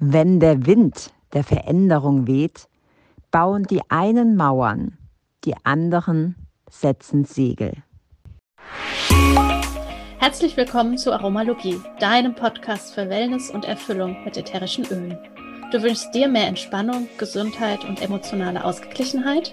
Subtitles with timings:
[0.00, 2.68] Wenn der Wind der Veränderung weht,
[3.32, 4.96] bauen die einen Mauern,
[5.44, 6.36] die anderen
[6.70, 7.72] setzen Segel.
[10.20, 15.18] Herzlich willkommen zu Aromalogie, deinem Podcast für Wellness und Erfüllung mit ätherischen Ölen.
[15.72, 19.52] Du wünschst dir mehr Entspannung, Gesundheit und emotionale Ausgeglichenheit?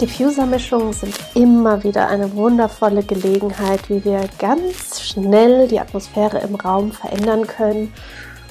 [0.00, 6.92] Diffusermischungen sind immer wieder eine wundervolle Gelegenheit, wie wir ganz schnell die Atmosphäre im Raum
[6.92, 7.92] verändern können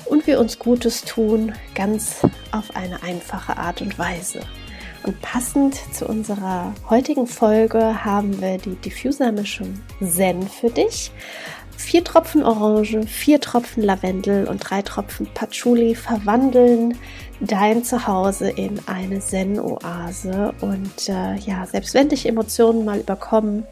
[0.06, 4.42] und wir uns Gutes tun, ganz auf eine einfache Art und Weise.
[5.04, 11.12] Und passend zu unserer heutigen Folge haben wir die Diffusermischung Zen für dich.
[11.76, 16.98] Vier Tropfen Orange, vier Tropfen Lavendel und drei Tropfen Patchouli verwandeln
[17.42, 20.54] dein Zuhause in eine Zen-Oase.
[20.62, 23.66] Und äh, ja, selbst wenn dich Emotionen mal überkommen,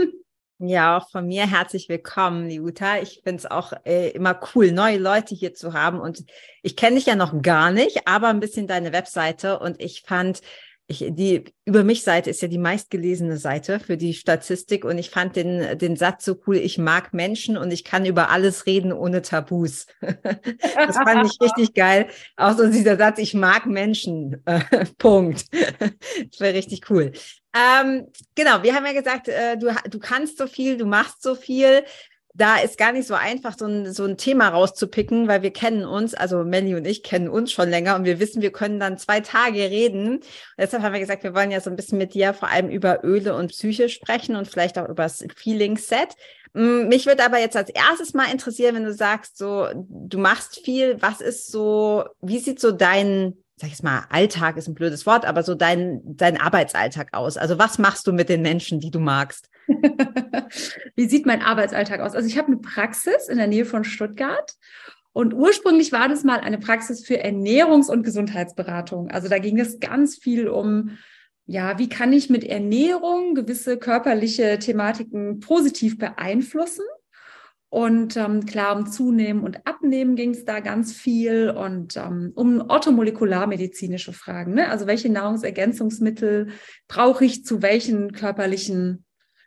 [0.58, 3.00] Ja, auch von mir herzlich willkommen, Liuta.
[3.00, 6.00] Ich finde es auch äh, immer cool, neue Leute hier zu haben.
[6.00, 6.24] Und
[6.62, 9.60] ich kenne dich ja noch gar nicht, aber ein bisschen deine Webseite.
[9.60, 10.40] Und ich fand
[10.88, 15.10] ich, die über mich Seite ist ja die meistgelesene Seite für die Statistik und ich
[15.10, 18.94] fand den, den Satz so cool, ich mag Menschen und ich kann über alles reden
[18.94, 19.88] ohne Tabus.
[20.02, 22.08] das fand ich richtig geil.
[22.38, 24.44] Auch so dieser Satz, ich mag Menschen.
[25.00, 25.46] Punkt.
[25.52, 27.12] das wäre richtig cool.
[27.56, 31.36] Ähm, genau, wir haben ja gesagt, äh, du, du kannst so viel, du machst so
[31.36, 31.84] viel
[32.38, 35.86] da ist gar nicht so einfach, so ein, so ein Thema rauszupicken, weil wir kennen
[35.86, 38.98] uns, also Melly und ich kennen uns schon länger und wir wissen, wir können dann
[38.98, 40.16] zwei Tage reden.
[40.16, 40.24] Und
[40.58, 43.06] deshalb haben wir gesagt, wir wollen ja so ein bisschen mit dir vor allem über
[43.06, 46.10] Öle und Psyche sprechen und vielleicht auch über das Feeling Set.
[46.54, 50.60] Mm, mich würde aber jetzt als erstes mal interessieren, wenn du sagst, so, du machst
[50.60, 55.06] viel, was ist so, wie sieht so dein, sag ich mal, Alltag ist ein blödes
[55.06, 57.38] Wort, aber so dein, dein Arbeitsalltag aus?
[57.38, 59.50] Also was machst du mit den Menschen, die du magst?
[60.96, 62.16] Wie sieht mein Arbeitsalltag aus?
[62.16, 64.56] Also ich habe eine Praxis in der Nähe von Stuttgart
[65.16, 69.10] und ursprünglich war das mal eine Praxis für Ernährungs- und Gesundheitsberatung.
[69.12, 70.98] Also da ging es ganz viel um,
[71.46, 76.84] ja, wie kann ich mit Ernährung gewisse körperliche Thematiken positiv beeinflussen?
[77.70, 82.70] Und ähm, klar, um Zunehmen und Abnehmen ging es da ganz viel und ähm, um
[82.70, 84.54] orthomolekularmedizinische Fragen.
[84.54, 84.70] Ne?
[84.70, 86.50] Also welche Nahrungsergänzungsmittel
[86.90, 89.05] brauche ich zu welchen körperlichen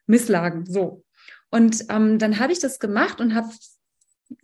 [0.09, 0.67] Misslagen.
[0.67, 1.05] So.
[1.51, 3.49] Und ähm, dann habe ich das gemacht und habe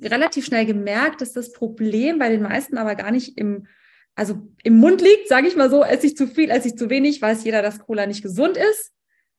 [0.01, 3.67] relativ schnell gemerkt, dass das Problem bei den meisten aber gar nicht im,
[4.15, 6.89] also im Mund liegt, sage ich mal so, esse ich zu viel, esse ich zu
[6.89, 8.93] wenig, weiß jeder, dass Cola nicht gesund ist,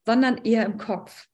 [0.05, 1.27] sondern eher im Kopf.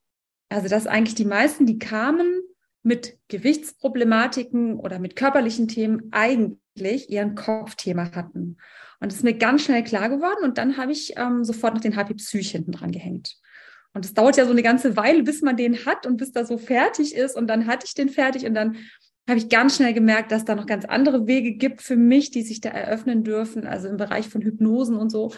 [0.49, 2.41] Also dass eigentlich die meisten, die kamen
[2.83, 8.57] mit Gewichtsproblematiken oder mit körperlichen Themen, eigentlich ihren Kopfthema hatten.
[8.99, 11.81] Und das ist mir ganz schnell klar geworden und dann habe ich ähm, sofort noch
[11.81, 13.37] den Happy Psych hinten dran gehängt.
[13.93, 16.45] Und es dauert ja so eine ganze Weile, bis man den hat und bis da
[16.45, 17.35] so fertig ist.
[17.35, 18.77] Und dann hatte ich den fertig und dann
[19.27, 22.41] habe ich ganz schnell gemerkt, dass da noch ganz andere Wege gibt für mich, die
[22.41, 25.33] sich da eröffnen dürfen, also im Bereich von Hypnosen und so.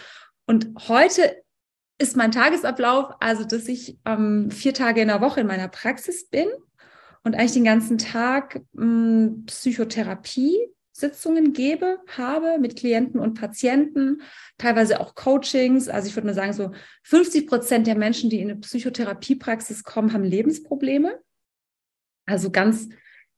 [0.46, 1.44] Und heute
[2.00, 6.28] ist mein Tagesablauf, also dass ich ähm, vier Tage in der Woche in meiner Praxis
[6.28, 6.48] bin
[7.24, 10.58] und eigentlich den ganzen Tag mh, hm, Psychotherapie
[10.94, 14.22] Sitzungen gebe, habe mit Klienten und Patienten,
[14.58, 15.90] teilweise auch Coachings.
[15.90, 16.72] Also ich würde mal sagen, so
[17.04, 21.20] 50 Prozent der Menschen, die in eine Psychotherapiepraxis kommen, haben Lebensprobleme.
[22.26, 22.88] Also ganz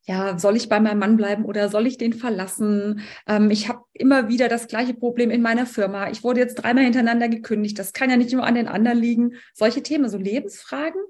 [0.07, 3.02] ja, soll ich bei meinem Mann bleiben oder soll ich den verlassen?
[3.28, 6.10] Ähm, ich habe immer wieder das gleiche Problem in meiner Firma.
[6.12, 7.80] Ich wurde jetzt dreimal hintereinander gekündigt.
[7.80, 9.34] Das kann ja nicht nur an den anderen liegen.
[9.54, 11.01] Solche Themen, so Lebensfragen.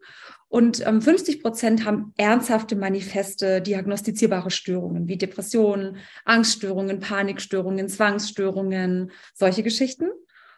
[0.47, 9.63] Und ähm, 50 Prozent haben ernsthafte, manifeste, diagnostizierbare Störungen wie Depressionen, Angststörungen, Panikstörungen, Zwangsstörungen, solche
[9.63, 10.09] Geschichten.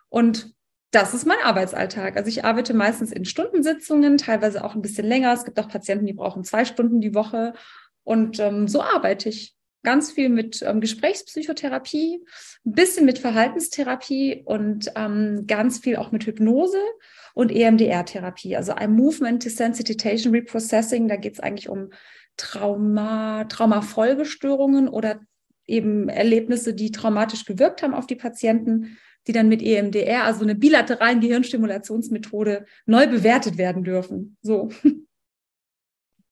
[0.10, 0.54] Und
[0.92, 2.16] das ist mein Arbeitsalltag.
[2.16, 5.34] Also ich arbeite meistens in Stundensitzungen, teilweise auch ein bisschen länger.
[5.34, 7.54] Es gibt auch Patienten, die brauchen zwei Stunden die Woche.
[8.04, 12.24] Und ähm, so arbeite ich ganz viel mit ähm, Gesprächspsychotherapie,
[12.65, 16.81] ein bisschen mit Verhaltenstherapie und ähm, ganz viel auch mit Hypnose
[17.33, 21.07] und EMDR-Therapie, also ein Movement Desensitization Reprocessing.
[21.07, 21.91] Da geht es eigentlich um
[22.35, 25.19] Trauma, Traumafolgestörungen oder
[25.65, 28.97] eben Erlebnisse, die traumatisch gewirkt haben auf die Patienten,
[29.27, 34.38] die dann mit EMDR, also eine bilateralen Gehirnstimulationsmethode, neu bewertet werden dürfen.
[34.41, 34.69] So.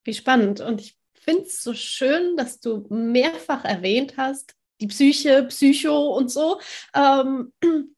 [0.04, 0.60] Wie spannend.
[0.60, 0.96] Und ich
[1.26, 6.60] finde es so schön, dass du mehrfach erwähnt hast, die Psyche, Psycho und so.
[6.94, 7.52] Ähm,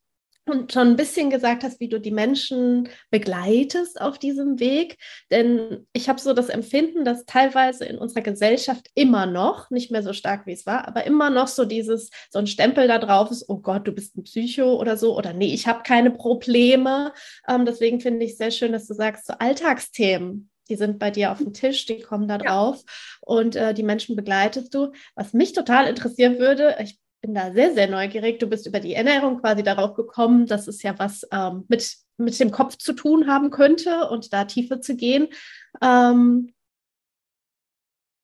[0.49, 4.97] und schon ein bisschen gesagt hast, wie du die Menschen begleitest auf diesem Weg.
[5.31, 10.03] Denn ich habe so das Empfinden, dass teilweise in unserer Gesellschaft immer noch, nicht mehr
[10.03, 13.31] so stark wie es war, aber immer noch so dieses, so ein Stempel da drauf
[13.31, 17.13] ist, oh Gott, du bist ein Psycho oder so, oder nee, ich habe keine Probleme.
[17.47, 21.33] Ähm, deswegen finde ich sehr schön, dass du sagst, so Alltagsthemen, die sind bei dir
[21.33, 22.93] auf dem Tisch, die kommen da drauf ja.
[23.21, 24.93] und äh, die Menschen begleitest du.
[25.15, 28.39] Was mich total interessieren würde, ich bin da sehr, sehr neugierig.
[28.39, 32.39] Du bist über die Ernährung quasi darauf gekommen, dass es ja was ähm, mit, mit
[32.39, 35.29] dem Kopf zu tun haben könnte und da tiefer zu gehen.
[35.83, 36.53] Ähm,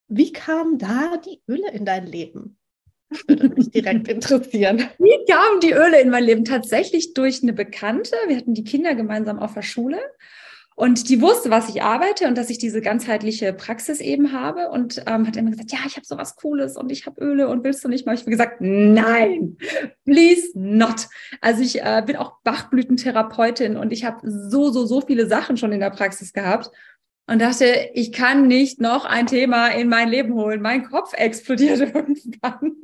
[0.08, 2.58] wie kamen da die Öle in dein Leben?
[3.10, 4.88] Das würde mich direkt interessieren.
[4.98, 6.44] Wie kamen die Öle in mein Leben?
[6.44, 8.16] Tatsächlich durch eine Bekannte.
[8.26, 9.98] Wir hatten die Kinder gemeinsam auf der Schule
[10.76, 15.04] und die wusste, was ich arbeite und dass ich diese ganzheitliche Praxis eben habe und
[15.06, 17.62] ähm, hat immer gesagt, ja, ich habe so was Cooles und ich habe Öle und
[17.62, 18.14] willst du nicht mal?
[18.14, 19.56] Ich habe gesagt, nein,
[20.04, 21.06] please not.
[21.40, 25.70] Also ich äh, bin auch Bachblütentherapeutin und ich habe so, so, so viele Sachen schon
[25.70, 26.72] in der Praxis gehabt
[27.26, 30.60] und dachte, ich kann nicht noch ein Thema in mein Leben holen.
[30.60, 32.76] Mein Kopf explodiert irgendwann.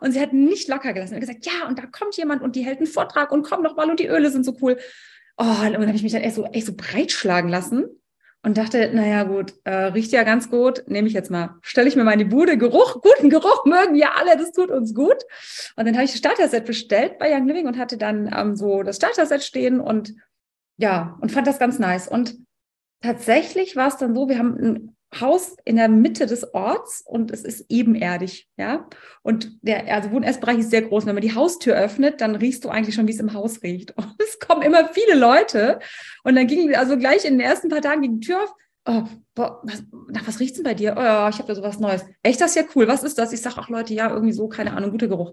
[0.00, 1.14] Und sie hat nicht locker gelassen.
[1.14, 3.76] Hat gesagt, ja, und da kommt jemand und die hält einen Vortrag und komm noch
[3.76, 4.76] mal und die Öle sind so cool.
[5.42, 7.86] Oh, und dann habe ich mich dann echt so, echt so breitschlagen lassen
[8.42, 11.56] und dachte, naja, gut, äh, riecht ja ganz gut, nehme ich jetzt mal.
[11.62, 14.70] Stelle ich mir mal in die Bude, Geruch, guten Geruch mögen wir alle, das tut
[14.70, 15.16] uns gut.
[15.76, 18.82] Und dann habe ich das Starter-Set bestellt bei Young Living und hatte dann ähm, so
[18.82, 20.14] das Starter-Set stehen und
[20.76, 22.06] ja, und fand das ganz nice.
[22.06, 22.36] Und
[23.02, 27.32] tatsächlich war es dann so, wir haben ein Haus in der Mitte des Orts und
[27.32, 28.86] es ist ebenerdig, ja.
[29.22, 31.04] Und der also Wohn-Essbereich ist sehr groß.
[31.04, 33.90] Wenn man die Haustür öffnet, dann riechst du eigentlich schon, wie es im Haus riecht.
[33.96, 35.80] Und es kommen immer viele Leute.
[36.22, 38.54] Und dann ging also gleich in den ersten paar Tagen die Tür auf.
[38.86, 39.04] Oh,
[39.34, 40.92] boah, was, nach was riecht's denn bei dir?
[40.92, 42.04] Oh ich habe da sowas Neues.
[42.22, 42.86] Echt, das ist ja cool.
[42.86, 43.32] Was ist das?
[43.32, 45.32] Ich sage, ach Leute, ja, irgendwie so, keine Ahnung, guter Geruch.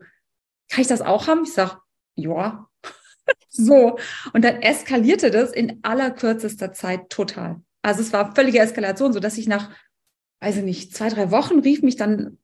[0.69, 1.43] Kann ich das auch haben?
[1.43, 1.77] Ich sage,
[2.15, 2.67] ja.
[3.49, 3.97] so.
[4.33, 7.61] Und dann eskalierte das in allerkürzester Zeit total.
[7.81, 9.69] Also es war völlige Eskalation, so dass ich nach,
[10.41, 12.37] weiß ich nicht, zwei, drei Wochen rief mich dann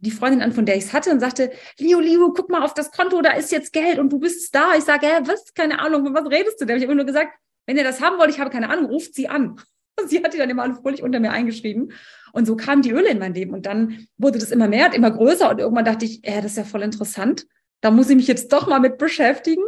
[0.00, 2.74] die Freundin an, von der ich es hatte und sagte, Leo, Leo, guck mal auf
[2.74, 4.74] das Konto, da ist jetzt Geld und du bist da.
[4.76, 5.52] Ich sage, hä, was?
[5.54, 6.78] Keine Ahnung, von was redest du denn?
[6.78, 7.32] Ich habe nur gesagt,
[7.66, 9.60] wenn ihr das haben wollt, ich habe keine Ahnung, ruft sie an.
[10.06, 11.92] Sie hat die dann immer fröhlich unter mir eingeschrieben.
[12.32, 13.52] Und so kamen die Öle in mein Leben.
[13.52, 15.50] Und dann wurde das immer mehr und immer größer.
[15.50, 17.46] Und irgendwann dachte ich, äh, das ist ja voll interessant.
[17.82, 19.62] Da muss ich mich jetzt doch mal mit beschäftigen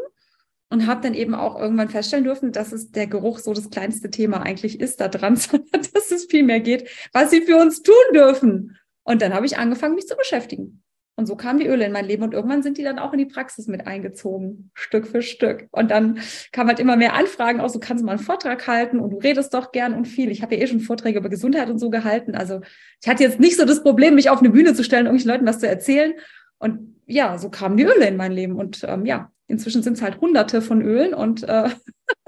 [0.72, 4.10] und habe dann eben auch irgendwann feststellen dürfen, dass es der Geruch so das kleinste
[4.10, 7.82] Thema eigentlich ist da dran, sondern dass es viel mehr geht, was sie für uns
[7.82, 8.78] tun dürfen.
[9.04, 10.82] Und dann habe ich angefangen, mich zu beschäftigen.
[11.14, 13.18] Und so kamen die Öle in mein Leben und irgendwann sind die dann auch in
[13.18, 15.68] die Praxis mit eingezogen, Stück für Stück.
[15.70, 16.20] Und dann
[16.52, 19.18] kam halt immer mehr Anfragen, auch so kannst du mal einen Vortrag halten und du
[19.18, 20.30] redest doch gern und viel.
[20.30, 22.34] Ich habe ja eh schon Vorträge über Gesundheit und so gehalten.
[22.34, 22.62] Also
[23.02, 25.46] ich hatte jetzt nicht so das Problem, mich auf eine Bühne zu stellen, irgendwelchen Leuten
[25.46, 26.14] was zu erzählen.
[26.62, 28.56] Und ja, so kamen die Öle in mein Leben.
[28.56, 31.68] Und ähm, ja, Inzwischen sind es halt hunderte von Ölen und äh,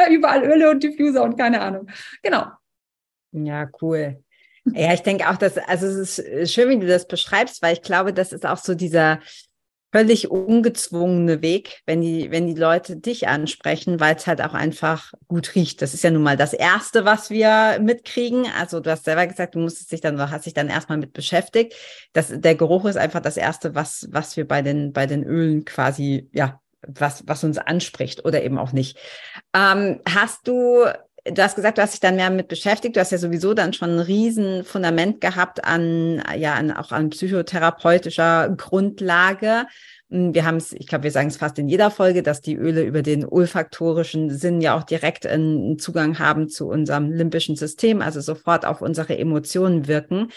[0.10, 1.88] überall Öle und Diffuser und keine Ahnung.
[2.22, 2.48] Genau.
[3.32, 4.22] Ja, cool.
[4.66, 7.82] Ja, ich denke auch, dass, also es ist schön, wie du das beschreibst, weil ich
[7.82, 9.20] glaube, das ist auch so dieser
[9.94, 15.12] völlig ungezwungene Weg, wenn die, wenn die Leute dich ansprechen, weil es halt auch einfach
[15.28, 15.82] gut riecht.
[15.82, 18.44] Das ist ja nun mal das Erste, was wir mitkriegen.
[18.58, 21.74] Also du hast selber gesagt, du musstest dich dann, hast dich dann erstmal mit beschäftigt.
[22.12, 25.64] Das, der Geruch ist einfach das Erste, was, was wir bei den, bei den Ölen
[25.64, 28.98] quasi, ja, was, was uns anspricht oder eben auch nicht.
[29.54, 30.86] Ähm, hast du
[31.24, 32.96] du hast gesagt, du hast dich dann mehr mit beschäftigt.
[32.96, 37.10] Du hast ja sowieso dann schon ein riesen Fundament gehabt an, ja, an, auch an
[37.10, 39.66] psychotherapeutischer Grundlage.
[40.10, 42.56] Hm, wir haben es, ich glaube, wir sagen es fast in jeder Folge, dass die
[42.56, 48.02] Öle über den olfaktorischen Sinn ja auch direkt einen Zugang haben zu unserem limbischen System,
[48.02, 50.28] also sofort auf unsere Emotionen wirken.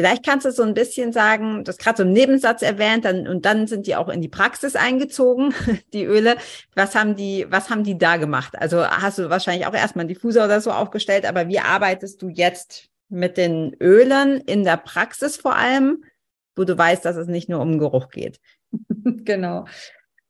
[0.00, 3.44] Vielleicht kannst du so ein bisschen sagen, das gerade so im Nebensatz erwähnt, dann, und
[3.44, 5.52] dann sind die auch in die Praxis eingezogen,
[5.92, 6.36] die Öle.
[6.74, 8.54] Was haben die, was haben die da gemacht?
[8.58, 12.30] Also hast du wahrscheinlich auch erstmal einen Diffuser oder so aufgestellt, aber wie arbeitest du
[12.30, 16.02] jetzt mit den Ölen in der Praxis vor allem,
[16.56, 18.40] wo du weißt, dass es nicht nur um Geruch geht?
[19.04, 19.66] genau.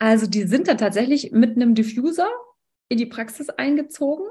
[0.01, 2.29] Also die sind dann tatsächlich mit einem Diffuser
[2.89, 4.27] in die Praxis eingezogen.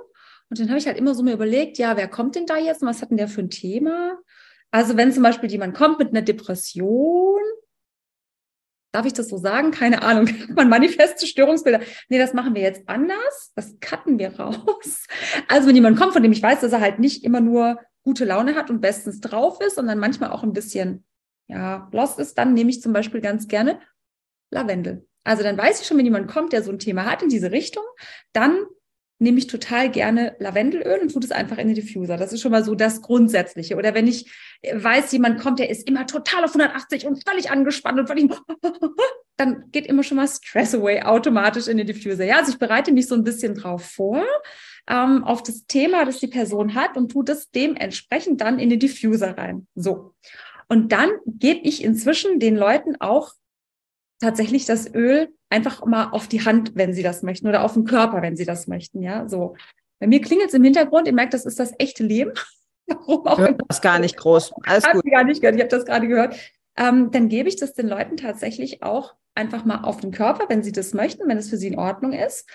[0.49, 2.81] Und dann habe ich halt immer so mir überlegt, ja, wer kommt denn da jetzt
[2.81, 4.19] und was hat denn der für ein Thema?
[4.71, 7.41] Also wenn zum Beispiel jemand kommt mit einer Depression,
[8.91, 9.71] darf ich das so sagen?
[9.71, 11.81] Keine Ahnung, man manifeste Störungsbilder.
[12.09, 13.51] Nee, das machen wir jetzt anders.
[13.55, 15.05] Das cutten wir raus.
[15.47, 18.25] Also wenn jemand kommt, von dem ich weiß, dass er halt nicht immer nur gute
[18.25, 21.05] Laune hat und bestens drauf ist, sondern manchmal auch ein bisschen,
[21.47, 23.79] ja, lost ist, dann nehme ich zum Beispiel ganz gerne
[24.51, 25.05] Lavendel.
[25.23, 27.51] Also dann weiß ich schon, wenn jemand kommt, der so ein Thema hat in diese
[27.51, 27.83] Richtung,
[28.33, 28.65] dann
[29.19, 32.17] nehme ich total gerne Lavendelöl und tue das einfach in den Diffuser.
[32.17, 33.75] Das ist schon mal so das Grundsätzliche.
[33.75, 34.31] Oder wenn ich
[34.73, 38.31] weiß, jemand kommt, der ist immer total auf 180 und völlig angespannt und völlig,
[39.37, 42.23] dann geht immer schon mal Stress Away automatisch in den Diffuser.
[42.23, 44.25] Ja, also ich bereite mich so ein bisschen drauf vor,
[44.87, 48.79] ähm, auf das Thema, das die Person hat und tue das dementsprechend dann in den
[48.79, 49.67] Diffuser rein.
[49.75, 50.13] So.
[50.69, 53.33] Und dann gebe ich inzwischen den Leuten auch
[54.21, 57.85] tatsächlich das Öl einfach mal auf die Hand, wenn sie das möchten, oder auf den
[57.85, 59.01] Körper, wenn sie das möchten.
[59.01, 59.55] Ja, so.
[59.99, 62.31] Bei mir klingelt es im Hintergrund, ihr merkt, das ist das echte Leben.
[62.87, 63.53] Warum auch immer.
[63.53, 64.53] Das ist gar nicht groß.
[64.63, 65.05] Alles gut.
[65.05, 65.55] Ich gar nicht gehört.
[65.55, 66.35] Ich habe das gerade gehört.
[66.77, 70.63] Ähm, dann gebe ich das den Leuten tatsächlich auch einfach mal auf den Körper, wenn
[70.63, 72.49] sie das möchten, wenn es für sie in Ordnung ist.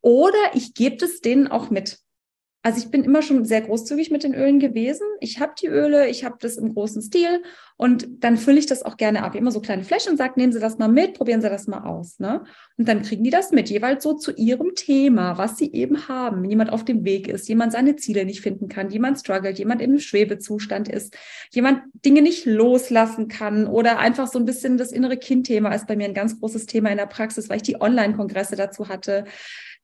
[0.00, 1.98] Oder ich gebe es denen auch mit.
[2.62, 5.06] Also ich bin immer schon sehr großzügig mit den Ölen gewesen.
[5.20, 7.42] Ich habe die Öle, ich habe das im großen Stil
[7.78, 9.36] und dann fülle ich das auch gerne ab.
[9.36, 11.84] Immer so kleine Fläschchen und sage, nehmen Sie das mal mit, probieren Sie das mal
[11.84, 12.18] aus.
[12.18, 12.42] Ne?
[12.76, 16.42] Und dann kriegen die das mit, jeweils so zu ihrem Thema, was sie eben haben.
[16.42, 19.80] Wenn jemand auf dem Weg ist, jemand seine Ziele nicht finden kann, jemand struggelt, jemand
[19.80, 21.16] im Schwebezustand ist,
[21.52, 25.94] jemand Dinge nicht loslassen kann oder einfach so ein bisschen das innere Kindthema ist bei
[25.94, 29.24] mir ein ganz großes Thema in der Praxis, weil ich die Online-Kongresse dazu hatte.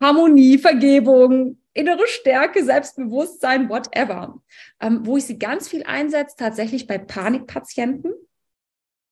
[0.00, 4.40] Harmonie, Vergebung, innere Stärke, Selbstbewusstsein, whatever.
[4.80, 7.83] Ähm, wo ich sie ganz viel einsetze, tatsächlich bei Panikpatienten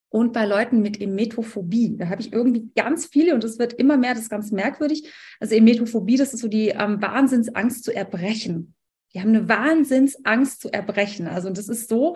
[0.09, 1.97] und bei Leuten mit Emetophobie.
[1.97, 5.11] Da habe ich irgendwie ganz viele und es wird immer mehr, das ist ganz merkwürdig.
[5.39, 8.75] Also Emetophobie, das ist so die ähm, Wahnsinnsangst zu erbrechen.
[9.13, 11.27] Die haben eine Wahnsinnsangst zu erbrechen.
[11.27, 12.15] Also und das ist so,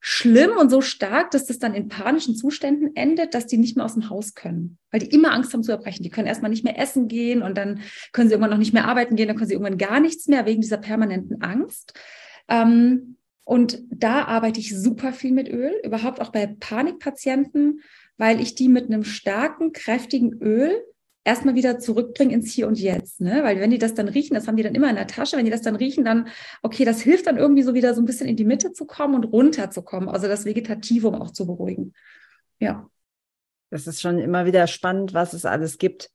[0.00, 3.84] schlimm und so stark, dass das dann in panischen Zuständen endet, dass die nicht mehr
[3.84, 6.02] aus dem Haus können, weil die immer Angst haben zu erbrechen.
[6.02, 7.80] Die können erstmal nicht mehr essen gehen und dann
[8.12, 10.46] können sie irgendwann noch nicht mehr arbeiten gehen, dann können sie irgendwann gar nichts mehr
[10.46, 11.92] wegen dieser permanenten Angst.
[12.48, 13.16] Ähm,
[13.50, 17.80] und da arbeite ich super viel mit Öl, überhaupt auch bei Panikpatienten,
[18.16, 20.70] weil ich die mit einem starken, kräftigen Öl
[21.24, 23.20] erstmal wieder zurückbringen ins Hier und Jetzt.
[23.20, 23.42] Ne?
[23.42, 25.46] Weil wenn die das dann riechen, das haben die dann immer in der Tasche, wenn
[25.46, 26.28] die das dann riechen, dann,
[26.62, 29.16] okay, das hilft dann irgendwie so wieder so ein bisschen in die Mitte zu kommen
[29.16, 31.92] und runterzukommen, also das Vegetativum auch zu beruhigen.
[32.60, 32.88] Ja.
[33.70, 36.12] Das ist schon immer wieder spannend, was es alles gibt.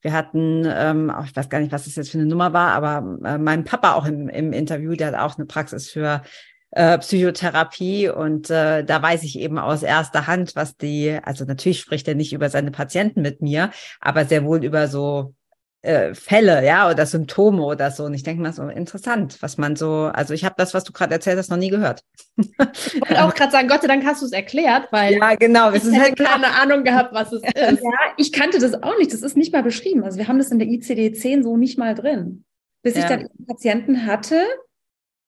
[0.00, 3.28] Wir hatten, ähm, ich weiß gar nicht, was das jetzt für eine Nummer war, aber
[3.28, 6.22] äh, mein Papa auch im, im Interview, der hat auch eine Praxis für
[6.70, 11.80] äh, Psychotherapie und äh, da weiß ich eben aus erster Hand, was die, also natürlich
[11.80, 13.70] spricht er nicht über seine Patienten mit mir,
[14.00, 15.34] aber sehr wohl über so
[15.82, 18.04] äh, Fälle, ja, oder Symptome oder so.
[18.04, 20.92] Und ich denke mal so interessant, was man so, also ich habe das, was du
[20.92, 22.02] gerade erzählt hast, noch nie gehört.
[22.36, 25.70] Ich wollte auch gerade sagen, Gott sei Dank hast du es erklärt, weil ja, genau,
[25.70, 27.82] es ist halt keine Ahnung gehabt, was es ist.
[27.82, 29.12] Ja, ich kannte das auch nicht.
[29.12, 30.04] Das ist nicht mal beschrieben.
[30.04, 32.44] Also wir haben das in der ICD-10 so nicht mal drin.
[32.82, 33.02] Bis ja.
[33.02, 34.42] ich dann Patienten hatte,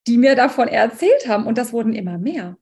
[0.07, 2.57] die mir davon erzählt haben und das wurden immer mehr.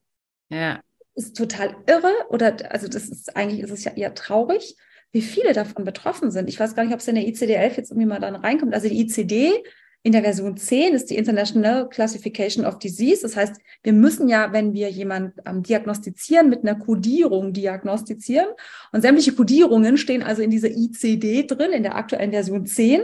[0.49, 0.81] Ja.
[1.15, 4.77] Ist total irre oder also das ist eigentlich ist es ja eher traurig,
[5.11, 6.49] wie viele davon betroffen sind.
[6.49, 8.73] Ich weiß gar nicht, ob es in der ICD-11 jetzt irgendwie mal dann reinkommt.
[8.73, 9.63] Also die ICD
[10.01, 13.21] in der Version 10 ist die International Classification of Disease.
[13.21, 18.47] Das heißt, wir müssen ja, wenn wir jemanden ähm, diagnostizieren, mit einer Kodierung diagnostizieren.
[18.93, 23.01] Und sämtliche Kodierungen stehen also in dieser ICD drin, in der aktuellen Version 10.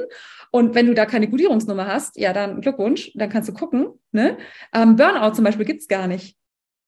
[0.56, 3.90] Und wenn du da keine Kodierungsnummer hast, ja, dann Glückwunsch, dann kannst du gucken.
[4.14, 4.38] Ne?
[4.74, 6.38] Ähm, Burnout zum Beispiel gibt's gar nicht.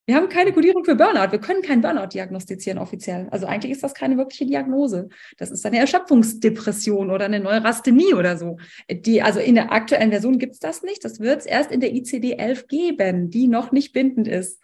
[0.05, 1.33] Wir haben keine Kodierung für Burnout.
[1.33, 3.27] Wir können keinen Burnout diagnostizieren offiziell.
[3.29, 5.09] Also eigentlich ist das keine wirkliche Diagnose.
[5.37, 8.55] Das ist eine Erschöpfungsdepression oder eine Neurasthenie oder so.
[8.89, 11.03] Die, also in der aktuellen Version gibt's das nicht.
[11.03, 14.61] Das wird es erst in der ICD-11 geben, die noch nicht bindend ist.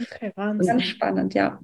[0.00, 0.68] Okay, Wahnsinn.
[0.68, 1.58] Ganz spannend, ja.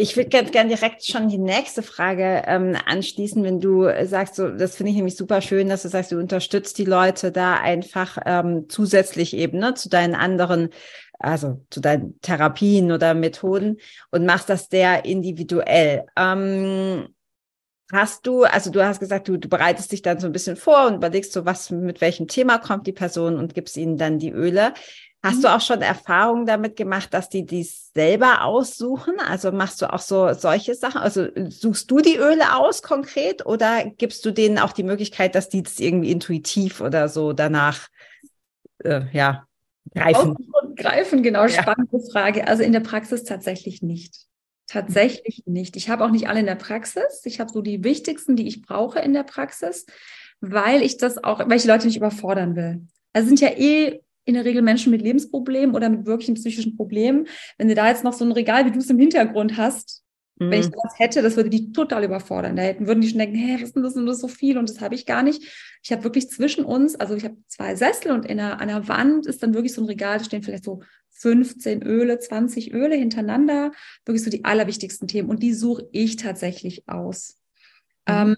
[0.00, 4.48] Ich würde ganz gerne direkt schon die nächste Frage ähm, anschließen, wenn du sagst, so,
[4.48, 8.16] das finde ich nämlich super schön, dass du sagst, du unterstützt die Leute da einfach
[8.24, 10.70] ähm, zusätzlich eben ne, zu deinen anderen,
[11.18, 13.76] also zu deinen Therapien oder Methoden
[14.10, 16.06] und machst das sehr individuell.
[16.16, 17.08] Ähm,
[17.92, 20.86] Hast du, also du hast gesagt, du, du bereitest dich dann so ein bisschen vor
[20.86, 24.30] und überlegst so, was mit welchem Thema kommt die Person und gibst ihnen dann die
[24.30, 24.74] Öle.
[25.22, 25.42] Hast mhm.
[25.42, 29.20] du auch schon Erfahrungen damit gemacht, dass die dies selber aussuchen?
[29.20, 31.00] Also machst du auch so solche Sachen?
[31.00, 35.50] Also suchst du die Öle aus konkret oder gibst du denen auch die Möglichkeit, dass
[35.50, 37.88] die das irgendwie intuitiv oder so danach
[38.82, 39.44] äh, ja
[39.94, 40.36] greifen?
[40.62, 42.10] Und greifen, genau, spannende ja.
[42.12, 42.48] Frage.
[42.48, 44.26] Also in der Praxis tatsächlich nicht.
[44.66, 45.76] Tatsächlich nicht.
[45.76, 47.22] Ich habe auch nicht alle in der Praxis.
[47.24, 49.84] Ich habe so die wichtigsten, die ich brauche in der Praxis,
[50.40, 52.86] weil ich das auch, weil ich die Leute nicht überfordern will.
[53.12, 57.26] Also sind ja eh in der Regel Menschen mit Lebensproblemen oder mit wirklichen psychischen Problemen.
[57.58, 60.02] Wenn du da jetzt noch so ein Regal, wie du es im Hintergrund hast,
[60.38, 60.50] mhm.
[60.50, 62.56] wenn ich das hätte, das würde die total überfordern.
[62.56, 64.58] Da hätten, würden die schon denken, hä, was ist denn das und das so viel
[64.58, 65.42] und das habe ich gar nicht.
[65.82, 69.26] Ich habe wirklich zwischen uns, also ich habe zwei Sessel und in einer, einer Wand
[69.26, 70.82] ist dann wirklich so ein Regal, da stehen vielleicht so
[71.20, 73.72] 15 Öle, 20 Öle hintereinander,
[74.04, 77.38] wirklich so die allerwichtigsten Themen und die suche ich tatsächlich aus.
[78.08, 78.14] Mhm.
[78.14, 78.36] Ähm,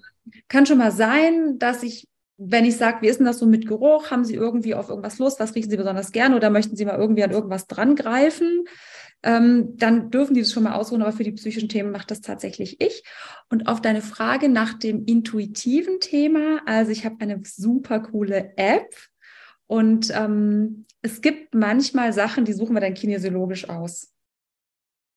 [0.49, 2.09] kann schon mal sein, dass ich
[2.45, 4.11] wenn ich sage, wie ist denn das so mit Geruch?
[4.11, 5.39] Haben Sie irgendwie auf irgendwas Lust?
[5.39, 6.37] Was riechen Sie besonders gerne?
[6.37, 8.65] Oder möchten Sie mal irgendwie an irgendwas dran greifen?
[9.23, 12.21] Ähm, dann dürfen die das schon mal ausruhen, aber für die psychischen Themen macht das
[12.21, 13.05] tatsächlich ich.
[13.51, 18.93] Und auf deine Frage nach dem intuitiven Thema, also ich habe eine super coole App
[19.69, 24.13] und ähm, es gibt manchmal Sachen, die suchen wir dann kinesiologisch aus.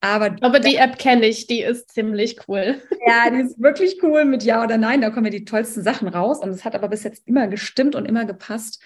[0.01, 2.81] Aber, Aber die App kenne ich, die ist ziemlich cool.
[3.07, 5.01] Ja, die ist wirklich cool mit Ja oder Nein.
[5.01, 6.39] Da kommen ja die tollsten Sachen raus.
[6.39, 8.81] Und es hat aber bis jetzt immer gestimmt und immer gepasst.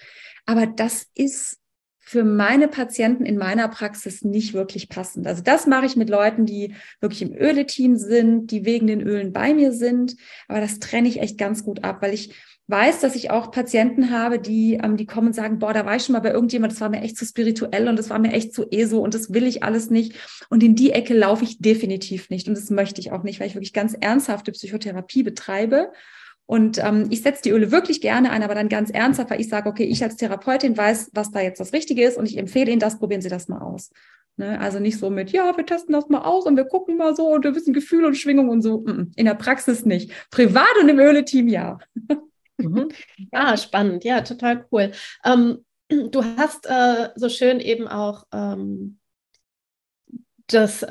[0.46, 1.59] Aber das ist
[2.10, 5.28] für meine Patienten in meiner Praxis nicht wirklich passend.
[5.28, 9.32] Also das mache ich mit Leuten, die wirklich im Öle-Team sind, die wegen den Ölen
[9.32, 10.16] bei mir sind.
[10.48, 12.34] Aber das trenne ich echt ganz gut ab, weil ich
[12.66, 15.94] weiß, dass ich auch Patienten habe, die, ähm, die kommen und sagen, boah, da war
[15.94, 18.32] ich schon mal bei irgendjemand, das war mir echt zu spirituell und das war mir
[18.32, 20.16] echt zu ESO und das will ich alles nicht.
[20.48, 23.46] Und in die Ecke laufe ich definitiv nicht und das möchte ich auch nicht, weil
[23.46, 25.92] ich wirklich ganz ernsthafte Psychotherapie betreibe.
[26.50, 29.48] Und ähm, ich setze die Öle wirklich gerne ein, aber dann ganz ernsthaft, weil ich
[29.48, 32.72] sage, okay, ich als Therapeutin weiß, was da jetzt das Richtige ist und ich empfehle
[32.72, 33.92] Ihnen das, probieren Sie das mal aus.
[34.36, 34.58] Ne?
[34.58, 37.28] Also nicht so mit, ja, wir testen das mal aus und wir gucken mal so
[37.28, 38.84] und wir wissen Gefühl und Schwingung und so.
[38.84, 40.10] In der Praxis nicht.
[40.32, 41.78] Privat und im Öle-Team ja.
[42.58, 42.88] Mhm.
[43.30, 44.02] Ah, spannend.
[44.04, 44.90] Ja, total cool.
[45.24, 48.98] Ähm, du hast äh, so schön eben auch ähm,
[50.48, 50.86] das, äh,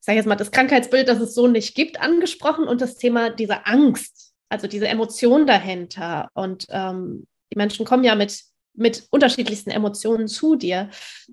[0.00, 3.66] sag jetzt mal, das Krankheitsbild, das es so nicht gibt, angesprochen und das Thema dieser
[3.66, 4.13] Angst,
[4.48, 6.28] also diese Emotion dahinter.
[6.34, 10.90] Und ähm, die Menschen kommen ja mit mit unterschiedlichsten Emotionen zu dir.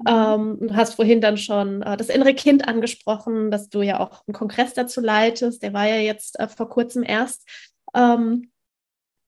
[0.08, 4.24] Ähm, du hast vorhin dann schon äh, das innere Kind angesprochen, dass du ja auch
[4.28, 5.64] einen Kongress dazu leitest.
[5.64, 7.48] Der war ja jetzt äh, vor kurzem erst.
[7.96, 8.52] Ähm,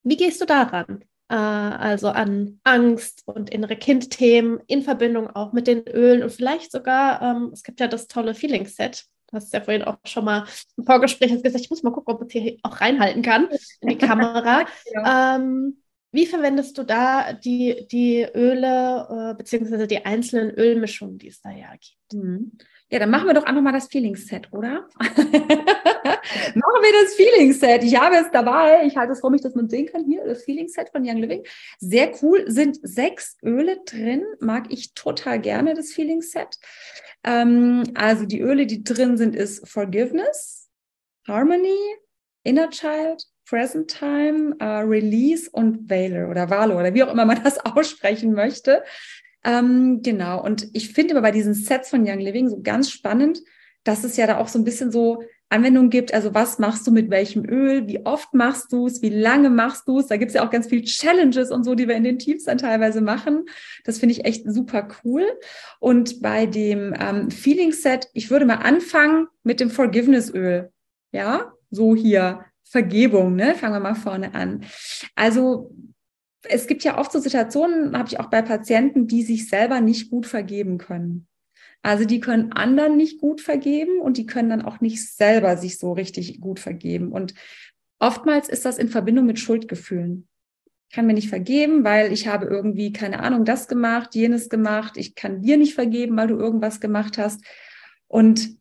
[0.04, 1.04] wie gehst du daran?
[1.30, 6.72] Äh, also an Angst und innere Kindthemen in Verbindung auch mit den Ölen und vielleicht
[6.72, 9.06] sogar, ähm, es gibt ja das tolle Feeling-Set.
[9.34, 10.46] Du hast ja vorhin auch schon mal
[10.78, 13.50] im Vorgespräch gesagt, ich muss mal gucken, ob man hier auch reinhalten kann
[13.82, 14.68] in die Kamera.
[14.94, 15.38] ja.
[15.38, 21.42] ähm, wie verwendest du da die, die Öle äh, beziehungsweise die einzelnen Ölmischungen, die es
[21.42, 22.14] da ja gibt?
[22.14, 22.52] Mhm.
[22.92, 24.88] Ja, dann machen wir doch einfach mal das Feeling-Set, oder?
[25.00, 25.24] machen
[26.54, 27.84] wir das Feeling-Set.
[27.84, 28.86] Ich habe es dabei.
[28.86, 30.06] Ich halte es vor mich, dass man sehen kann.
[30.06, 31.44] Hier, das Feeling-Set von Young Living.
[31.80, 32.44] Sehr cool.
[32.46, 34.24] Sind sechs Öle drin.
[34.40, 36.60] Mag ich total gerne, das Feeling-Set.
[37.24, 40.70] Ähm, also die Öle, die drin sind, ist Forgiveness,
[41.28, 41.78] Harmony,
[42.44, 47.42] Inner Child, Present Time, uh, Release und Valor oder Valo oder wie auch immer man
[47.44, 48.84] das aussprechen möchte.
[49.44, 50.42] Ähm, genau.
[50.44, 53.42] Und ich finde immer bei diesen Sets von Young Living so ganz spannend,
[53.84, 56.14] dass es ja da auch so ein bisschen so Anwendungen gibt.
[56.14, 57.88] Also was machst du mit welchem Öl?
[57.88, 59.02] Wie oft machst du es?
[59.02, 60.08] Wie lange machst du es?
[60.08, 62.44] Da gibt es ja auch ganz viel Challenges und so, die wir in den Teams
[62.44, 63.46] dann teilweise machen.
[63.86, 65.26] Das finde ich echt super cool.
[65.80, 70.72] Und bei dem ähm, Feeling Set, ich würde mal anfangen mit dem Forgiveness Öl.
[71.12, 73.56] Ja, so hier Vergebung, ne?
[73.56, 74.66] Fangen wir mal vorne an.
[75.16, 75.72] Also
[76.44, 80.10] es gibt ja oft so Situationen, habe ich auch bei Patienten, die sich selber nicht
[80.10, 81.28] gut vergeben können.
[81.84, 85.78] Also die können anderen nicht gut vergeben und die können dann auch nicht selber sich
[85.78, 87.12] so richtig gut vergeben.
[87.12, 87.36] Und
[88.00, 90.28] oftmals ist das in Verbindung mit Schuldgefühlen.
[90.90, 94.96] Ich kann mir nicht vergeben, weil ich habe irgendwie, keine Ahnung, das gemacht, jenes gemacht.
[94.96, 97.44] Ich kann dir nicht vergeben, weil du irgendwas gemacht hast.
[98.08, 98.58] Und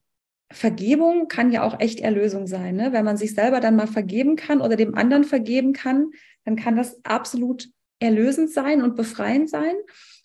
[0.50, 2.74] Vergebung kann ja auch echt Erlösung sein.
[2.74, 2.92] Ne?
[2.92, 6.10] Wenn man sich selber dann mal vergeben kann oder dem anderen vergeben kann,
[6.44, 7.68] dann kann das absolut
[8.00, 9.74] erlösend sein und befreiend sein.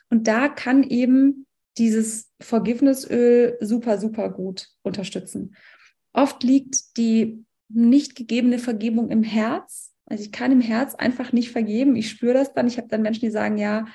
[0.10, 1.46] Und da kann eben
[1.77, 5.55] dieses Forgivenessöl super, super gut unterstützen.
[6.13, 9.93] oft liegt die nicht gegebene Vergebung im Herz.
[10.05, 11.95] Also ich kann im Herz einfach nicht vergeben.
[11.95, 12.67] Ich spüre das dann.
[12.67, 13.85] Ich habe dann Menschen, die sagen, ja,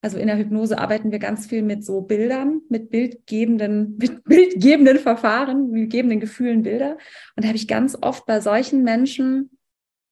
[0.00, 4.98] also in der Hypnose arbeiten wir ganz viel mit so Bildern, mit bildgebenden, mit bildgebenden
[4.98, 6.92] Verfahren, mit gebenden Gefühlen Bilder.
[7.34, 9.50] Und da habe ich ganz oft bei solchen Menschen,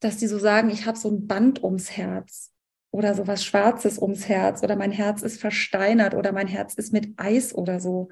[0.01, 2.54] dass die so sagen, ich habe so ein Band ums Herz
[2.95, 6.93] oder so was Schwarzes ums Herz oder mein Herz ist versteinert oder mein Herz ist
[6.93, 8.09] mit Eis oder so.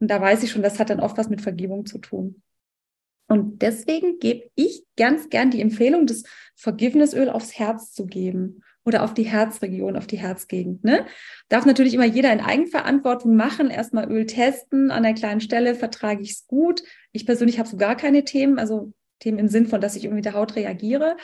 [0.00, 2.42] Und da weiß ich schon, das hat dann oft was mit Vergebung zu tun.
[3.28, 6.22] Und deswegen gebe ich ganz gern die Empfehlung, das
[6.56, 10.82] Vergiftnisöl aufs Herz zu geben oder auf die Herzregion, auf die Herzgegend.
[10.82, 11.04] Ne?
[11.50, 13.68] Darf natürlich immer jeder in Eigenverantwortung machen.
[13.68, 16.82] Erstmal Öl testen, an der kleinen Stelle vertrage ich es gut.
[17.12, 20.16] Ich persönlich habe so gar keine Themen, also Themen im Sinn von, dass ich irgendwie
[20.16, 21.18] mit der Haut reagiere.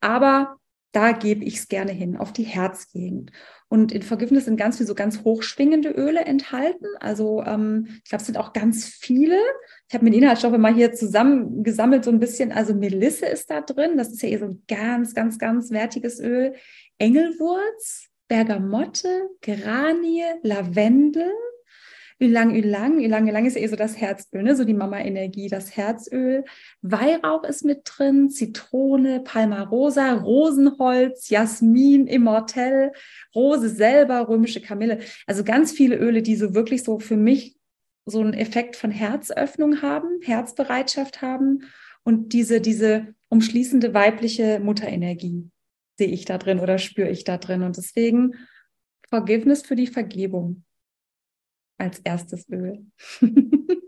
[0.00, 0.56] Aber
[0.96, 3.30] da gebe ich es gerne hin, auf die Herzgegend.
[3.68, 6.86] Und in Vergiftnis sind ganz viel so ganz hochschwingende Öle enthalten.
[7.00, 9.38] Also ähm, ich glaube, es sind auch ganz viele.
[9.88, 12.50] Ich habe mir die Inhaltsstoffe mal hier zusammengesammelt, so ein bisschen.
[12.50, 13.98] Also Melisse ist da drin.
[13.98, 16.54] Das ist ja eh so ein ganz, ganz, ganz wertiges Öl.
[16.96, 21.30] Engelwurz, Bergamotte, Geranie, Lavendel,
[22.18, 24.56] Ylang Ylang, Ylang Ylang ist ja eh so das Herzöl, ne?
[24.56, 26.44] so die Mama-Energie, das Herzöl.
[26.80, 32.92] Weihrauch ist mit drin, Zitrone, Palmarosa, Rosenholz, Jasmin, Immortell,
[33.34, 35.00] Rose selber, römische Kamille.
[35.26, 37.56] Also ganz viele Öle, die so wirklich so für mich
[38.06, 41.64] so einen Effekt von Herzöffnung haben, Herzbereitschaft haben
[42.04, 45.50] und diese, diese umschließende weibliche Mutterenergie
[45.98, 47.62] sehe ich da drin oder spüre ich da drin.
[47.62, 48.34] Und deswegen
[49.08, 50.64] Vergiftnis für die Vergebung
[51.78, 52.86] als erstes Öl.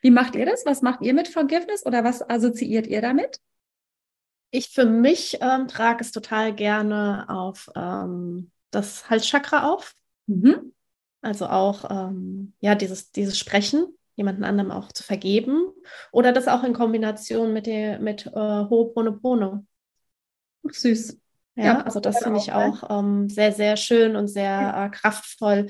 [0.00, 0.64] Wie macht ihr das?
[0.66, 3.40] Was macht ihr mit Vergiftnis oder was assoziiert ihr damit?
[4.50, 9.94] Ich für mich ähm, trage es total gerne auf ähm, das Halschakra auf.
[10.26, 10.72] Mhm.
[11.22, 15.72] Also auch ähm, ja, dieses, dieses Sprechen, jemanden anderem auch zu vergeben.
[16.12, 19.64] Oder das auch in Kombination mit, der, mit äh, Ho'oponopono.
[20.62, 21.18] Süß.
[21.56, 25.68] Ja, ja also das finde ich auch ähm, sehr, sehr schön und sehr äh, kraftvoll,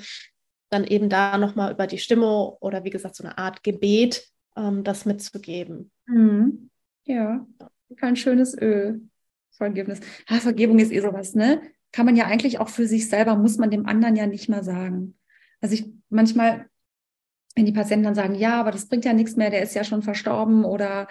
[0.71, 4.85] dann eben da nochmal über die Stimme oder wie gesagt so eine Art Gebet ähm,
[4.85, 5.91] das mitzugeben.
[6.07, 6.71] Mhm.
[7.05, 7.47] Ja,
[7.97, 9.03] kein schönes Öl.
[9.57, 10.01] Vergebnis.
[10.27, 11.63] Ah, Vergebung ist eh sowas, ne?
[11.93, 14.65] Kann man ja eigentlich auch für sich selber, muss man dem anderen ja nicht mal
[14.65, 15.17] sagen.
[15.61, 16.67] Also ich manchmal,
[17.55, 19.85] wenn die Patienten dann sagen, ja, aber das bringt ja nichts mehr, der ist ja
[19.85, 21.07] schon verstorben oder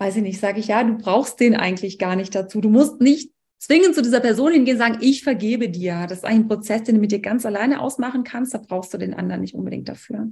[0.00, 2.60] weiß ich nicht, sage ich, ja, du brauchst den eigentlich gar nicht dazu.
[2.60, 6.06] Du musst nicht zwingend zu dieser Person hingehen und sagen, ich vergebe dir.
[6.08, 8.54] Das ist eigentlich ein Prozess, den du mit dir ganz alleine ausmachen kannst.
[8.54, 10.30] Da brauchst du den anderen nicht unbedingt dafür.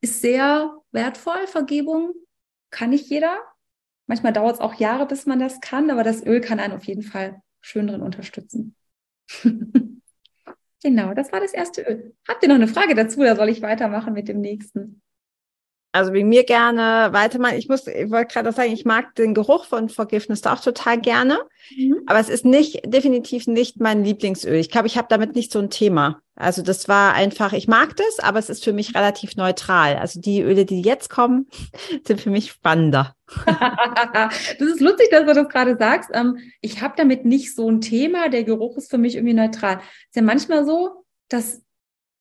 [0.00, 2.12] Ist sehr wertvoll, Vergebung.
[2.70, 3.38] Kann nicht jeder.
[4.06, 6.84] Manchmal dauert es auch Jahre, bis man das kann, aber das Öl kann einen auf
[6.84, 8.74] jeden Fall schön drin unterstützen.
[10.82, 12.16] genau, das war das erste Öl.
[12.26, 15.02] Habt ihr noch eine Frage dazu oder soll ich weitermachen mit dem nächsten?
[15.98, 17.58] Also wegen mir gerne weitermachen.
[17.58, 21.38] Ich muss, ich wollte gerade sagen, ich mag den Geruch von Vergiftnis auch total gerne,
[21.76, 21.96] mhm.
[22.06, 24.54] aber es ist nicht, definitiv nicht mein Lieblingsöl.
[24.54, 26.22] Ich glaube, ich habe damit nicht so ein Thema.
[26.36, 29.96] Also das war einfach, ich mag das, aber es ist für mich relativ neutral.
[29.96, 31.48] Also die Öle, die jetzt kommen,
[32.06, 33.14] sind für mich spannender.
[33.46, 36.10] das ist lustig, dass du das gerade sagst.
[36.14, 38.28] Ähm, ich habe damit nicht so ein Thema.
[38.28, 39.80] Der Geruch ist für mich irgendwie neutral.
[40.06, 41.62] ist ja manchmal so, dass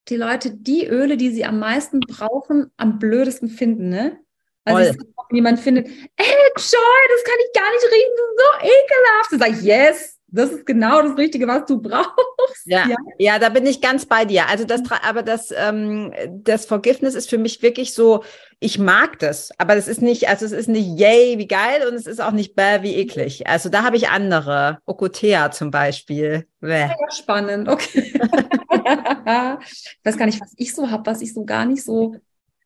[0.09, 4.19] die Leute die Öle, die sie am meisten brauchen, am blödesten finden, ne?
[4.63, 5.05] Also Voll.
[5.31, 9.31] jemand findet, ey, Joy, das kann ich gar nicht riechen, das ist so ekelhaft.
[9.31, 12.65] Dann sage ich, yes, das ist genau das Richtige, was du brauchst.
[12.65, 13.39] Ja, ja, ja.
[13.39, 14.47] da bin ich ganz bei dir.
[14.47, 18.23] Also das, aber das, ähm, das Vergiftnis ist für mich wirklich so,
[18.59, 21.93] ich mag das, aber das ist nicht, also es ist nicht yay, wie geil und
[21.93, 23.47] es ist auch nicht bäh, wie eklig.
[23.47, 26.47] Also da habe ich andere, Okotea zum Beispiel.
[26.59, 26.87] Bäh.
[26.87, 28.13] Ja, spannend, okay.
[28.13, 32.15] ich weiß gar nicht, was ich so habe, was ich so gar nicht so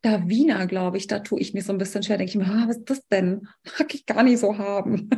[0.02, 2.46] da Wiener, glaube ich, da tue ich mir so ein bisschen schwer, denke ich mir,
[2.46, 3.46] ah, was ist das denn?
[3.78, 5.08] Mag ich gar nicht so haben.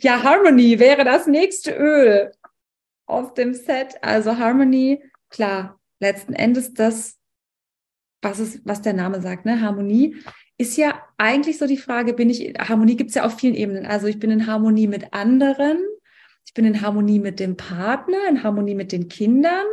[0.00, 2.32] Ja, Harmony wäre das nächste Öl
[3.06, 3.96] auf dem Set.
[4.02, 7.18] Also Harmony, klar, letzten Endes das,
[8.22, 9.60] was ist, was der Name sagt, ne?
[9.60, 10.16] Harmonie
[10.58, 13.86] ist ja eigentlich so die Frage, bin ich, Harmonie gibt es ja auf vielen Ebenen.
[13.86, 15.78] Also ich bin in Harmonie mit anderen,
[16.46, 19.64] ich bin in Harmonie mit dem Partner, in Harmonie mit den Kindern,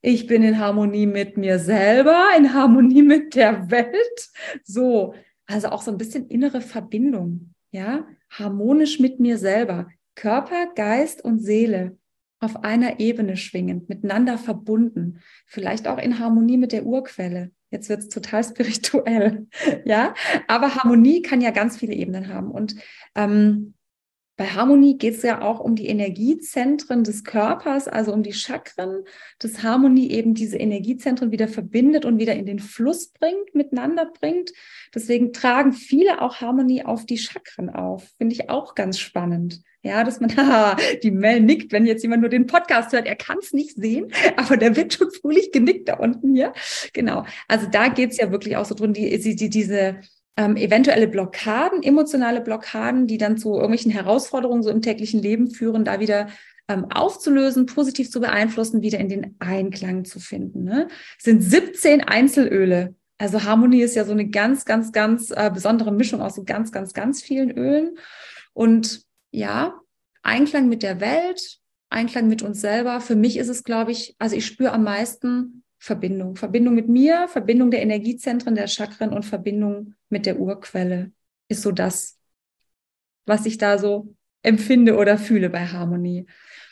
[0.00, 4.30] ich bin in Harmonie mit mir selber, in Harmonie mit der Welt.
[4.62, 5.14] So,
[5.46, 11.38] also auch so ein bisschen innere Verbindung, ja, harmonisch mit mir selber, Körper, Geist und
[11.38, 11.96] Seele
[12.40, 17.50] auf einer Ebene schwingend, miteinander verbunden, vielleicht auch in Harmonie mit der Urquelle.
[17.70, 19.46] Jetzt wird es total spirituell,
[19.84, 20.14] ja.
[20.46, 22.50] Aber Harmonie kann ja ganz viele Ebenen haben.
[22.50, 22.76] Und
[23.14, 23.74] ähm,
[24.38, 29.02] bei Harmonie geht es ja auch um die Energiezentren des Körpers, also um die Chakren,
[29.40, 34.52] dass Harmonie eben diese Energiezentren wieder verbindet und wieder in den Fluss bringt, miteinander bringt.
[34.94, 38.08] Deswegen tragen viele auch Harmonie auf die Chakren auf.
[38.16, 39.60] Finde ich auch ganz spannend.
[39.82, 43.16] Ja, dass man, haha, die Mel nickt, wenn jetzt jemand nur den Podcast hört, er
[43.16, 46.52] kann es nicht sehen, aber der wird schon fröhlich genickt da unten hier.
[46.92, 47.24] Genau.
[47.48, 49.96] Also da geht es ja wirklich auch so drin, die, die, die, diese
[50.38, 55.84] ähm, eventuelle Blockaden, emotionale Blockaden, die dann zu irgendwelchen Herausforderungen so im täglichen Leben führen,
[55.84, 56.28] da wieder
[56.68, 60.62] ähm, aufzulösen, positiv zu beeinflussen, wieder in den Einklang zu finden.
[60.62, 60.86] Ne?
[61.18, 62.94] Es sind 17 Einzelöle.
[63.18, 66.70] Also Harmonie ist ja so eine ganz, ganz, ganz äh, besondere Mischung aus so ganz,
[66.70, 67.98] ganz, ganz vielen Ölen.
[68.52, 69.74] Und ja,
[70.22, 71.58] Einklang mit der Welt,
[71.90, 73.00] Einklang mit uns selber.
[73.00, 76.36] Für mich ist es, glaube ich, also ich spüre am meisten Verbindung.
[76.36, 81.12] Verbindung mit mir, Verbindung der Energiezentren, der Chakren und Verbindung mit der Urquelle
[81.48, 82.18] ist so das,
[83.26, 86.26] was ich da so empfinde oder fühle bei Harmonie.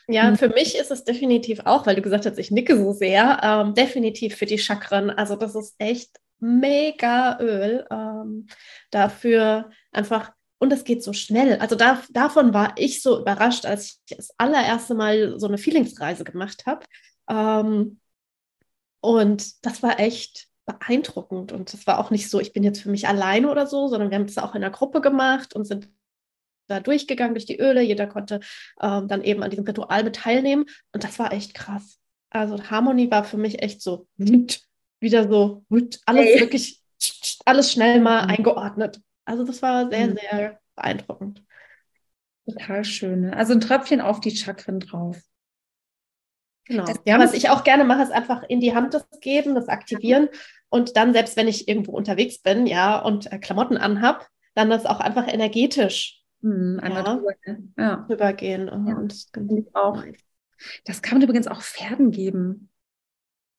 [0.08, 0.36] Ja, hm.
[0.36, 3.74] für mich ist es definitiv auch, weil du gesagt hast, ich nicke so sehr, ähm,
[3.74, 5.10] definitiv für die Chakren.
[5.10, 8.46] Also das ist echt mega Öl ähm,
[8.90, 11.58] dafür einfach und es geht so schnell.
[11.58, 16.24] Also da, davon war ich so überrascht, als ich das allererste Mal so eine Feelingsreise
[16.24, 16.86] gemacht habe.
[17.28, 18.00] Ähm,
[19.06, 21.52] und das war echt beeindruckend.
[21.52, 24.10] Und das war auch nicht so, ich bin jetzt für mich alleine oder so, sondern
[24.10, 25.88] wir haben es auch in der Gruppe gemacht und sind
[26.66, 27.82] da durchgegangen durch die Öle.
[27.82, 28.40] Jeder konnte
[28.80, 30.64] ähm, dann eben an diesem Ritual mit teilnehmen.
[30.92, 32.00] Und das war echt krass.
[32.30, 35.64] Also Harmonie war für mich echt so wieder so
[36.04, 36.40] alles hey.
[36.40, 36.82] wirklich
[37.44, 38.30] alles schnell mal mhm.
[38.30, 39.00] eingeordnet.
[39.24, 40.16] Also das war sehr, mhm.
[40.16, 41.44] sehr beeindruckend.
[42.44, 43.20] Total schön.
[43.20, 43.36] Ne?
[43.36, 45.20] Also ein Tröpfchen auf die Chakren drauf.
[46.66, 46.84] Genau.
[46.84, 49.68] Das, ja, was ich auch gerne mache, ist einfach in die Hand das geben, das
[49.68, 50.28] aktivieren
[50.68, 54.86] und dann, selbst wenn ich irgendwo unterwegs bin, ja, und äh, Klamotten anhab, dann das
[54.86, 58.06] auch einfach energetisch hm, einmal ja, ja.
[58.08, 58.66] rübergehen.
[58.66, 60.02] Ja, und das, auch.
[60.84, 62.68] das kann man übrigens auch Pferden geben.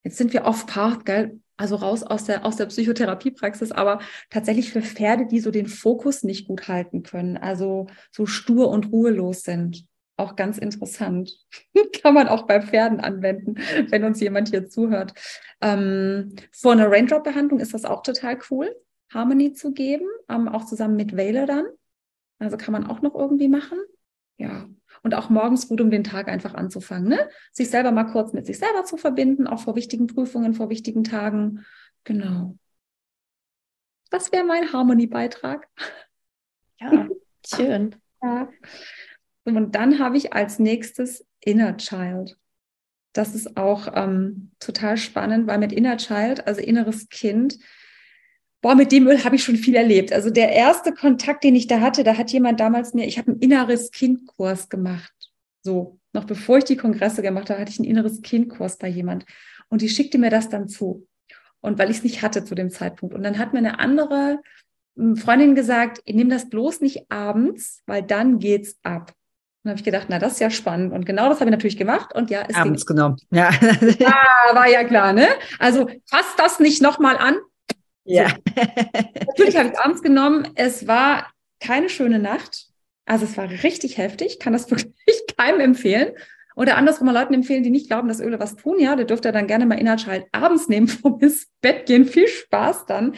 [0.03, 1.39] Jetzt sind wir off-path, gell?
[1.55, 6.23] Also raus aus der, aus der Psychotherapiepraxis, aber tatsächlich für Pferde, die so den Fokus
[6.23, 11.31] nicht gut halten können, also so stur und ruhelos sind auch ganz interessant.
[12.01, 13.55] Kann man auch bei Pferden anwenden,
[13.89, 15.13] wenn uns jemand hier zuhört.
[15.61, 18.75] Ähm, vor einer Raindrop-Behandlung ist das auch total cool,
[19.13, 21.65] Harmony zu geben, ähm, auch zusammen mit Wähle dann.
[22.39, 23.79] Also kann man auch noch irgendwie machen.
[24.37, 24.67] Ja.
[25.03, 27.07] Und auch morgens gut, um den Tag einfach anzufangen.
[27.07, 27.29] Ne?
[27.51, 31.03] Sich selber mal kurz mit sich selber zu verbinden, auch vor wichtigen Prüfungen, vor wichtigen
[31.03, 31.65] Tagen.
[32.03, 32.57] Genau.
[34.09, 35.67] Das wäre mein Harmony-Beitrag.
[36.79, 37.07] Ja,
[37.45, 37.95] schön.
[38.23, 38.49] Ja.
[39.55, 42.37] Und dann habe ich als nächstes Inner Child.
[43.13, 47.57] Das ist auch ähm, total spannend, weil mit Inner Child, also inneres Kind,
[48.61, 50.11] boah, mit dem Öl habe ich schon viel erlebt.
[50.11, 53.31] Also der erste Kontakt, den ich da hatte, da hat jemand damals mir, ich habe
[53.31, 55.13] einen inneres Kind-Kurs gemacht.
[55.61, 59.25] So, noch bevor ich die Kongresse gemacht habe, hatte ich einen inneres Kind-Kurs bei jemand.
[59.69, 61.07] Und die schickte mir das dann zu.
[61.61, 63.15] Und weil ich es nicht hatte zu dem Zeitpunkt.
[63.15, 64.41] Und dann hat mir eine andere
[64.97, 69.13] hm, Freundin gesagt, nimm das bloß nicht abends, weil dann geht's ab.
[69.67, 70.93] Dann habe ich gedacht, na, das ist ja spannend.
[70.93, 72.15] Und genau das habe ich natürlich gemacht.
[72.15, 72.95] Und ja, es abends ging.
[72.95, 73.17] genommen.
[73.31, 73.49] Ja.
[74.05, 75.27] ah, war ja klar, ne?
[75.59, 77.35] Also fasst das nicht nochmal an.
[78.05, 78.29] Ja.
[78.29, 78.35] So.
[79.27, 80.47] natürlich habe ich es abends genommen.
[80.55, 82.67] Es war keine schöne Nacht.
[83.05, 84.39] Also es war richtig heftig.
[84.39, 84.95] Kann das wirklich
[85.37, 86.13] keinem empfehlen.
[86.55, 88.79] Oder andersrum mal Leuten empfehlen, die nicht glauben, dass Öle was tun.
[88.79, 92.05] Ja, der dürfte dann gerne mal Inhaltschalt abends nehmen, vor ins Bett gehen.
[92.05, 93.15] Viel Spaß dann.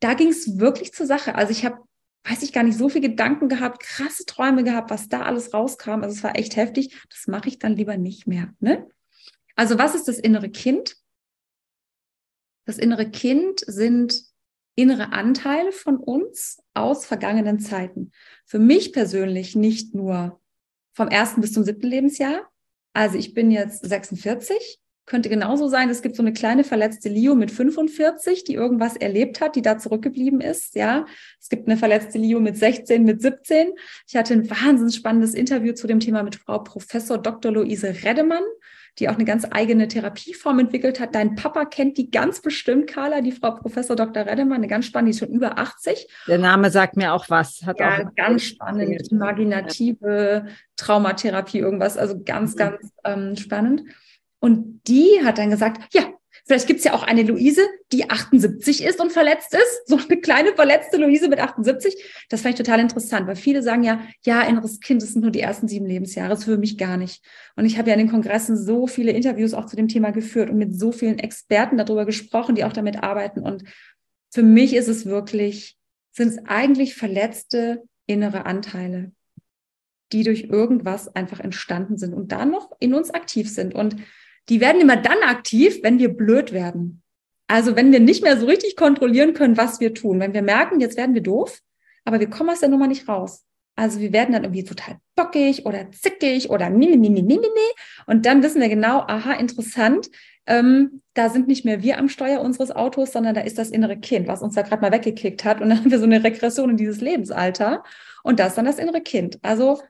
[0.00, 1.36] Da ging es wirklich zur Sache.
[1.36, 1.78] Also ich habe
[2.24, 6.02] weiß ich gar nicht, so viel Gedanken gehabt, krasse Träume gehabt, was da alles rauskam.
[6.02, 6.96] Also es war echt heftig.
[7.10, 8.52] Das mache ich dann lieber nicht mehr.
[8.60, 8.88] Ne?
[9.56, 10.96] Also was ist das innere Kind?
[12.64, 14.24] Das innere Kind sind
[14.74, 18.10] innere Anteile von uns aus vergangenen Zeiten.
[18.44, 20.40] Für mich persönlich nicht nur
[20.92, 22.50] vom ersten bis zum siebten Lebensjahr.
[22.92, 27.34] Also ich bin jetzt 46 könnte genauso sein, es gibt so eine kleine verletzte Leo
[27.34, 30.74] mit 45, die irgendwas erlebt hat, die da zurückgeblieben ist.
[30.74, 31.04] Ja,
[31.40, 33.72] es gibt eine verletzte Leo mit 16, mit 17.
[34.08, 37.52] Ich hatte ein wahnsinnig spannendes Interview zu dem Thema mit Frau Professor Dr.
[37.52, 38.44] Luise Reddemann,
[38.98, 41.14] die auch eine ganz eigene Therapieform entwickelt hat.
[41.14, 44.24] Dein Papa kennt die ganz bestimmt, Carla, die Frau Professor Dr.
[44.24, 46.08] Reddemann, eine ganz spannende, die ist schon über 80.
[46.28, 47.62] Der Name sagt mir auch was.
[47.66, 52.58] Hat ja, auch ganz spannend, imaginative Traumatherapie, irgendwas, also ganz, mhm.
[52.58, 53.82] ganz ähm, spannend.
[54.44, 56.02] Und die hat dann gesagt, ja,
[56.44, 59.88] vielleicht gibt's ja auch eine Luise, die 78 ist und verletzt ist.
[59.88, 62.26] So eine kleine verletzte Luise mit 78.
[62.28, 65.30] Das fand ich total interessant, weil viele sagen ja, ja, inneres Kind, das sind nur
[65.30, 66.28] die ersten sieben Lebensjahre.
[66.28, 67.24] Das für mich gar nicht.
[67.56, 70.50] Und ich habe ja in den Kongressen so viele Interviews auch zu dem Thema geführt
[70.50, 73.40] und mit so vielen Experten darüber gesprochen, die auch damit arbeiten.
[73.40, 73.64] Und
[74.30, 75.78] für mich ist es wirklich,
[76.12, 79.12] sind es eigentlich verletzte innere Anteile
[80.12, 83.74] die durch irgendwas einfach entstanden sind und da noch in uns aktiv sind.
[83.74, 83.96] Und
[84.48, 87.02] die werden immer dann aktiv, wenn wir blöd werden.
[87.46, 90.20] Also wenn wir nicht mehr so richtig kontrollieren können, was wir tun.
[90.20, 91.60] Wenn wir merken, jetzt werden wir doof,
[92.04, 93.44] aber wir kommen aus der Nummer nicht raus.
[93.76, 97.70] Also wir werden dann irgendwie total bockig oder zickig oder mimi, mimi, mimi, mimi.
[98.06, 100.08] Und dann wissen wir genau, aha, interessant,
[100.46, 103.96] ähm, da sind nicht mehr wir am Steuer unseres Autos, sondern da ist das innere
[103.96, 105.60] Kind, was uns da gerade mal weggekickt hat.
[105.60, 107.82] Und dann haben wir so eine Regression in dieses Lebensalter.
[108.22, 109.38] Und das ist dann das innere Kind.
[109.42, 109.80] Also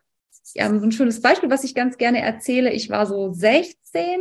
[0.54, 2.72] ja, so ein schönes Beispiel, was ich ganz gerne erzähle.
[2.72, 4.20] Ich war so 16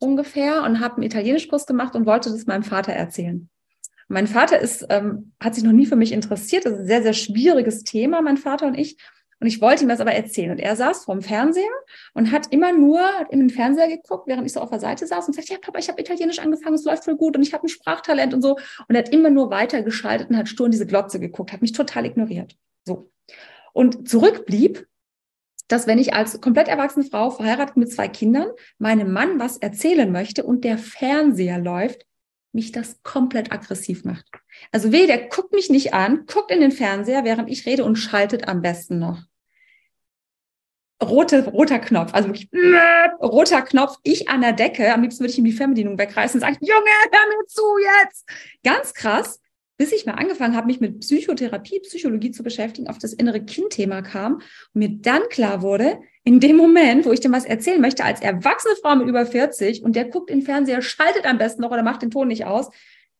[0.00, 3.48] ungefähr und habe einen Italienischkurs gemacht und wollte das meinem Vater erzählen.
[4.08, 6.66] Mein Vater ist, ähm, hat sich noch nie für mich interessiert.
[6.66, 8.96] Das ist ein sehr, sehr schwieriges Thema, mein Vater und ich.
[9.38, 10.50] Und ich wollte ihm das aber erzählen.
[10.50, 11.70] Und er saß vorm Fernseher
[12.12, 15.28] und hat immer nur in den Fernseher geguckt, während ich so auf der Seite saß
[15.28, 17.66] und sagte, ja, Papa, ich habe Italienisch angefangen, es läuft voll gut und ich habe
[17.66, 18.56] ein Sprachtalent und so.
[18.88, 21.72] Und er hat immer nur weitergeschaltet und hat stur in diese Glotze geguckt, hat mich
[21.72, 22.56] total ignoriert.
[22.84, 23.10] So.
[23.72, 24.86] Und zurückblieb,
[25.72, 30.10] dass wenn ich als komplett erwachsene Frau verheiratet mit zwei Kindern meinem Mann was erzählen
[30.10, 32.06] möchte und der Fernseher läuft,
[32.52, 34.26] mich das komplett aggressiv macht.
[34.72, 37.96] Also weh, der guckt mich nicht an, guckt in den Fernseher, während ich rede und
[37.96, 39.22] schaltet am besten noch.
[41.02, 42.50] Rote, roter Knopf, also wirklich
[43.22, 46.46] roter Knopf, ich an der Decke, am liebsten würde ich ihm die Fernbedienung wegreißen und
[46.46, 47.62] sagen, Junge, hör mir zu
[48.02, 48.28] jetzt.
[48.64, 49.40] Ganz krass,
[49.80, 54.02] bis ich mal angefangen habe, mich mit Psychotherapie, Psychologie zu beschäftigen, auf das innere Kind-Thema
[54.02, 54.42] kam und
[54.74, 58.74] mir dann klar wurde, in dem Moment, wo ich dem was erzählen möchte, als erwachsene
[58.82, 61.82] Frau mit über 40 und der guckt in den Fernseher, schaltet am besten noch oder
[61.82, 62.68] macht den Ton nicht aus,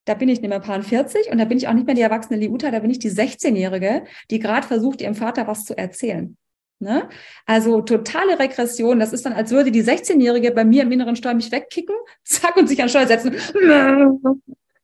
[0.05, 2.03] da bin ich nicht mehr paar 40 und da bin ich auch nicht mehr die
[2.03, 6.37] erwachsene Liuta, da bin ich die 16-Jährige, die gerade versucht, ihrem Vater was zu erzählen.
[6.79, 7.09] Ne?
[7.47, 9.01] Also totale Regression.
[9.01, 11.95] Das ist dann, als würde die 16-Jährige bei mir im inneren Steuer mich wegkicken,
[12.25, 13.35] zack, und sich an Steuer setzen.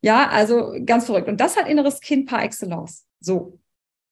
[0.07, 1.27] Ja, also ganz verrückt.
[1.27, 3.05] Und das hat inneres Kind par excellence.
[3.19, 3.59] So.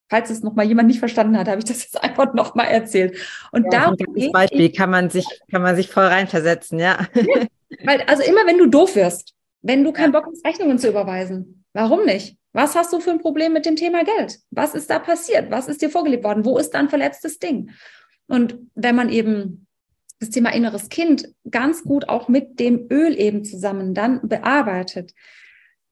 [0.09, 2.65] Falls es noch mal jemand nicht verstanden hat, habe ich das jetzt einfach noch mal
[2.65, 3.17] erzählt.
[3.53, 7.07] Und ja, da ein Beispiel kann man sich kann man sich voll reinversetzen, ja.
[7.15, 7.47] ja.
[7.85, 11.63] Weil also immer wenn du doof wirst, wenn du keinen Bock hast Rechnungen zu überweisen,
[11.71, 12.35] warum nicht?
[12.51, 14.39] Was hast du für ein Problem mit dem Thema Geld?
[14.51, 15.49] Was ist da passiert?
[15.49, 16.43] Was ist dir vorgelebt worden?
[16.43, 17.71] Wo ist da ein verletztes Ding?
[18.27, 19.65] Und wenn man eben
[20.19, 25.13] das Thema inneres Kind ganz gut auch mit dem Öl eben zusammen dann bearbeitet,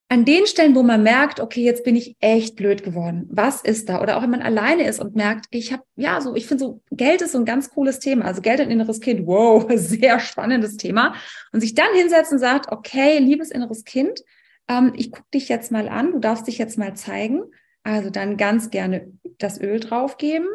[0.10, 3.28] an den Stellen, wo man merkt, okay, jetzt bin ich echt blöd geworden.
[3.32, 4.02] Was ist da?
[4.02, 6.82] Oder auch wenn man alleine ist und merkt, ich habe, ja, so, ich finde so,
[6.92, 8.26] Geld ist so ein ganz cooles Thema.
[8.26, 11.16] Also Geld und inneres Kind, wow, sehr spannendes Thema.
[11.52, 14.22] Und sich dann hinsetzt und sagt, okay, liebes inneres Kind,
[14.68, 17.44] ähm, ich gucke dich jetzt mal an, du darfst dich jetzt mal zeigen.
[17.84, 20.48] Also dann ganz gerne das Öl draufgeben.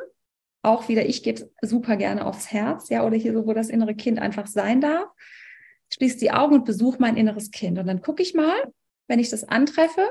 [0.62, 3.94] Auch wieder, ich gebe super gerne aufs Herz, ja, oder hier so, wo das innere
[3.94, 5.08] Kind einfach sein darf.
[5.92, 7.78] Schließ die Augen und besuch mein inneres Kind.
[7.78, 8.54] Und dann gucke ich mal,
[9.08, 10.08] wenn ich das antreffe,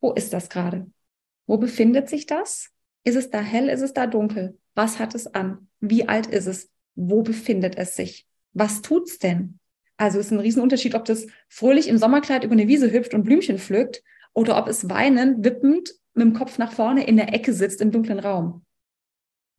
[0.00, 0.90] wo ist das gerade?
[1.46, 2.70] Wo befindet sich das?
[3.04, 3.68] Ist es da hell?
[3.68, 4.58] Ist es da dunkel?
[4.74, 5.68] Was hat es an?
[5.80, 6.70] Wie alt ist es?
[6.94, 8.26] Wo befindet es sich?
[8.52, 9.58] Was tut's denn?
[9.96, 13.24] Also es ist ein Riesenunterschied, ob das fröhlich im Sommerkleid über eine Wiese hüpft und
[13.24, 17.52] Blümchen pflückt oder ob es weinend, wippend mit dem Kopf nach vorne in der Ecke
[17.52, 18.64] sitzt im dunklen Raum.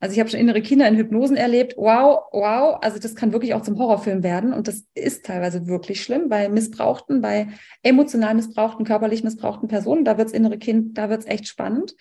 [0.03, 1.75] Also ich habe schon innere Kinder in Hypnosen erlebt.
[1.77, 2.77] Wow, wow.
[2.81, 4.51] Also das kann wirklich auch zum Horrorfilm werden.
[4.51, 7.47] Und das ist teilweise wirklich schlimm bei Missbrauchten, bei
[7.83, 10.03] emotional missbrauchten, körperlich missbrauchten Personen.
[10.03, 11.95] Da wirds innere Kind, da wird's echt spannend.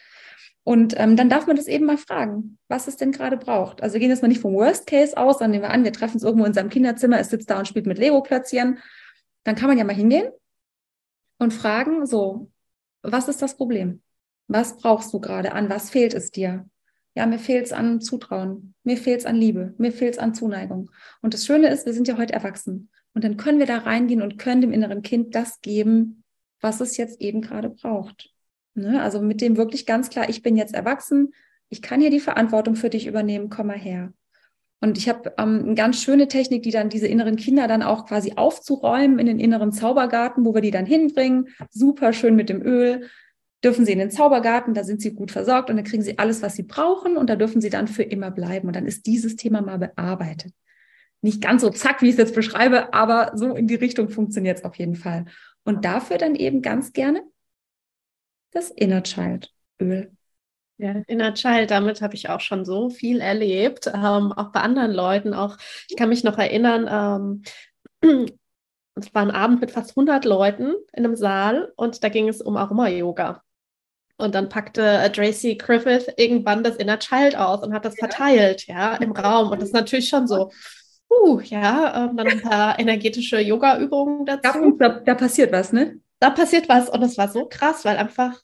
[0.65, 3.85] Und ähm, dann darf man das eben mal fragen, was es denn gerade braucht.
[3.85, 5.93] Also wir gehen jetzt mal nicht vom Worst Case aus, dann nehmen wir an, wir
[5.93, 8.81] treffen uns irgendwo in seinem Kinderzimmer, es sitzt da und spielt mit Lego platzieren.
[9.45, 10.27] Dann kann man ja mal hingehen
[11.39, 12.51] und fragen, so,
[13.03, 14.03] was ist das Problem?
[14.49, 15.71] Was brauchst du gerade an?
[15.71, 16.69] Was fehlt es dir?
[17.15, 20.35] Ja, mir fehlt es an Zutrauen, mir fehlt es an Liebe, mir fehlt es an
[20.35, 20.91] Zuneigung.
[21.21, 22.89] Und das Schöne ist, wir sind ja heute erwachsen.
[23.15, 26.25] Und dann können wir da reingehen und können dem inneren Kind das geben,
[26.61, 28.31] was es jetzt eben gerade braucht.
[28.75, 29.03] Ne?
[29.03, 31.35] Also mit dem wirklich ganz klar, ich bin jetzt erwachsen,
[31.69, 34.13] ich kann hier die Verantwortung für dich übernehmen, komm mal her.
[34.81, 38.07] Und ich habe ähm, eine ganz schöne Technik, die dann diese inneren Kinder dann auch
[38.07, 41.49] quasi aufzuräumen in den inneren Zaubergarten, wo wir die dann hinbringen.
[41.71, 43.09] Super schön mit dem Öl
[43.65, 46.43] dürfen sie in den Zaubergarten, da sind sie gut versorgt und dann kriegen sie alles,
[46.43, 48.67] was sie brauchen und da dürfen sie dann für immer bleiben.
[48.67, 50.53] Und dann ist dieses Thema mal bearbeitet.
[51.21, 54.59] Nicht ganz so zack, wie ich es jetzt beschreibe, aber so in die Richtung funktioniert
[54.59, 55.27] es auf jeden Fall.
[55.65, 57.23] Und dafür dann eben ganz gerne
[58.51, 60.11] das Inner Child Öl.
[60.79, 64.93] Ja, Inner Child, damit habe ich auch schon so viel erlebt, ähm, auch bei anderen
[64.93, 65.33] Leuten.
[65.33, 65.57] Auch
[65.89, 67.43] ich kann mich noch erinnern,
[68.03, 68.27] ähm,
[68.97, 72.43] es war ein Abend mit fast 100 Leuten in einem Saal und da ging es
[72.43, 73.43] um Aroma-Yoga.
[74.23, 78.67] Und dann packte äh, Tracy Griffith irgendwann das Inner Child aus und hat das verteilt,
[78.67, 79.51] ja, im Raum.
[79.51, 80.51] Und das ist natürlich schon so,
[81.11, 84.77] uh, ja, ähm, dann ein paar energetische Yoga-Übungen dazu.
[84.79, 85.99] Da, da passiert was, ne?
[86.21, 86.89] Da passiert was.
[86.89, 88.41] Und es war so krass, weil einfach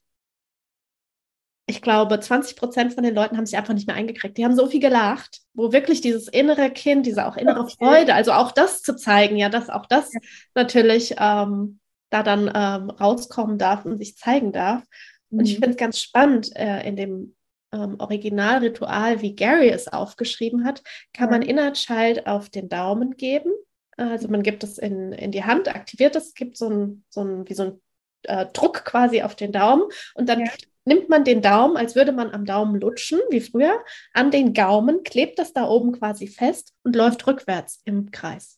[1.68, 4.38] ich glaube, 20 Prozent von den Leuten haben sich einfach nicht mehr eingekriegt.
[4.38, 7.74] Die haben so viel gelacht, wo wirklich dieses innere Kind, diese auch innere okay.
[7.78, 10.20] Freude, also auch das zu zeigen, ja, dass auch das ja.
[10.54, 14.82] natürlich ähm, da dann ähm, rauskommen darf und sich zeigen darf.
[15.30, 15.44] Und mhm.
[15.44, 17.36] ich finde es ganz spannend, äh, in dem
[17.72, 23.52] ähm, Originalritual, wie Gary es aufgeschrieben hat, kann man Inner Child auf den Daumen geben.
[23.96, 27.48] Also man gibt es in, in die Hand, aktiviert es, gibt so ein, so ein,
[27.48, 27.80] wie so ein
[28.22, 30.46] äh, Druck quasi auf den Daumen und dann ja
[30.88, 33.78] nimmt man den Daumen, als würde man am Daumen lutschen, wie früher,
[34.14, 38.57] an den Gaumen, klebt das da oben quasi fest und läuft rückwärts im Kreis.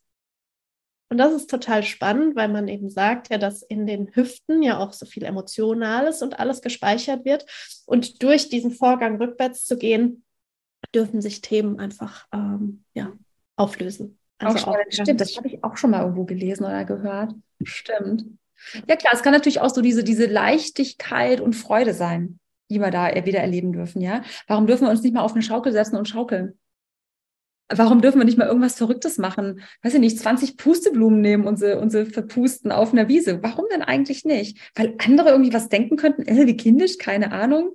[1.10, 4.78] Und das ist total spannend, weil man eben sagt ja, dass in den Hüften ja
[4.78, 7.44] auch so viel Emotionales und alles gespeichert wird.
[7.84, 10.24] Und durch diesen Vorgang rückwärts zu gehen,
[10.94, 13.12] dürfen sich Themen einfach ähm, ja,
[13.56, 14.18] auflösen.
[14.38, 17.34] Also auch, auch stimmt, das habe ich auch schon mal irgendwo gelesen oder gehört.
[17.62, 18.26] Stimmt.
[18.88, 22.38] Ja klar, es kann natürlich auch so diese, diese Leichtigkeit und Freude sein,
[22.70, 24.22] die wir da wieder erleben dürfen, ja.
[24.46, 26.58] Warum dürfen wir uns nicht mal auf eine Schaukel setzen und schaukeln?
[27.72, 29.60] Warum dürfen wir nicht mal irgendwas Verrücktes machen?
[29.82, 33.42] Weiß ich nicht, 20 Pusteblumen nehmen und sie, und sie verpusten auf einer Wiese.
[33.42, 34.58] Warum denn eigentlich nicht?
[34.74, 37.74] Weil andere irgendwie was denken könnten, äh, wie kindisch, keine Ahnung.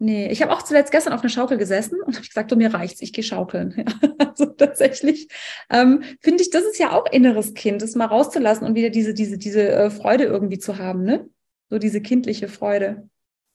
[0.00, 2.72] Nee, ich habe auch zuletzt gestern auf einer Schaukel gesessen und habe gesagt, du, mir
[2.72, 3.74] reicht's, ich gehe schaukeln.
[3.86, 5.28] Ja, also tatsächlich
[5.70, 9.12] ähm, finde ich, das ist ja auch inneres Kind, das mal rauszulassen und wieder diese,
[9.12, 11.28] diese, diese äh, Freude irgendwie zu haben, ne?
[11.68, 13.08] So diese kindliche Freude.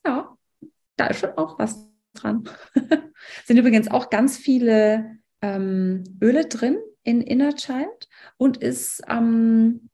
[0.06, 0.36] Ja,
[0.98, 2.50] da ist schon auch was dran.
[3.46, 9.90] Sind übrigens auch ganz viele ähm, Öle drin in Inner Child und ist ähm,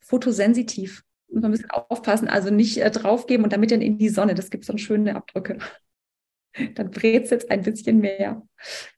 [0.00, 4.34] fotosensitiv muss man bisschen aufpassen, also nicht äh, draufgeben und damit dann in die Sonne.
[4.34, 5.58] Das gibt so schöne Abdrücke.
[6.74, 8.42] Dann brezelt es ein bisschen mehr.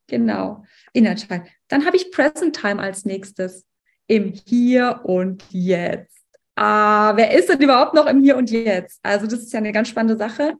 [0.06, 0.64] Genau.
[0.94, 1.44] Innerteil.
[1.68, 3.66] Dann habe ich Present Time als nächstes.
[4.06, 6.24] Im Hier und Jetzt.
[6.54, 9.00] Ah, wer ist denn überhaupt noch im Hier und Jetzt?
[9.02, 10.54] Also, das ist ja eine ganz spannende Sache.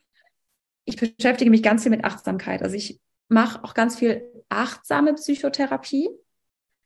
[0.85, 2.63] Ich beschäftige mich ganz viel mit Achtsamkeit.
[2.63, 3.01] Also, ich
[3.33, 6.09] mache auch ganz viel achtsame Psychotherapie.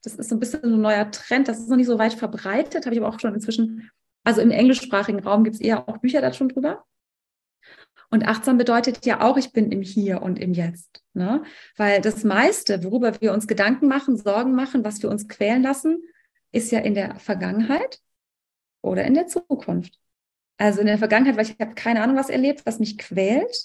[0.03, 1.49] Das ist so ein bisschen ein neuer Trend.
[1.49, 3.91] Das ist noch nicht so weit verbreitet, habe ich aber auch schon inzwischen
[4.27, 6.85] also im englischsprachigen Raum gibt es eher auch Bücher da schon drüber.
[8.11, 11.05] Und achtsam bedeutet ja auch, ich bin im Hier und im Jetzt.
[11.13, 11.45] Ne?
[11.77, 16.03] Weil das meiste, worüber wir uns Gedanken machen, Sorgen machen, was wir uns quälen lassen,
[16.51, 18.01] ist ja in der Vergangenheit
[18.83, 19.97] oder in der Zukunft.
[20.57, 23.57] Also in der Vergangenheit, weil ich habe keine Ahnung, was erlebt, was mich quält.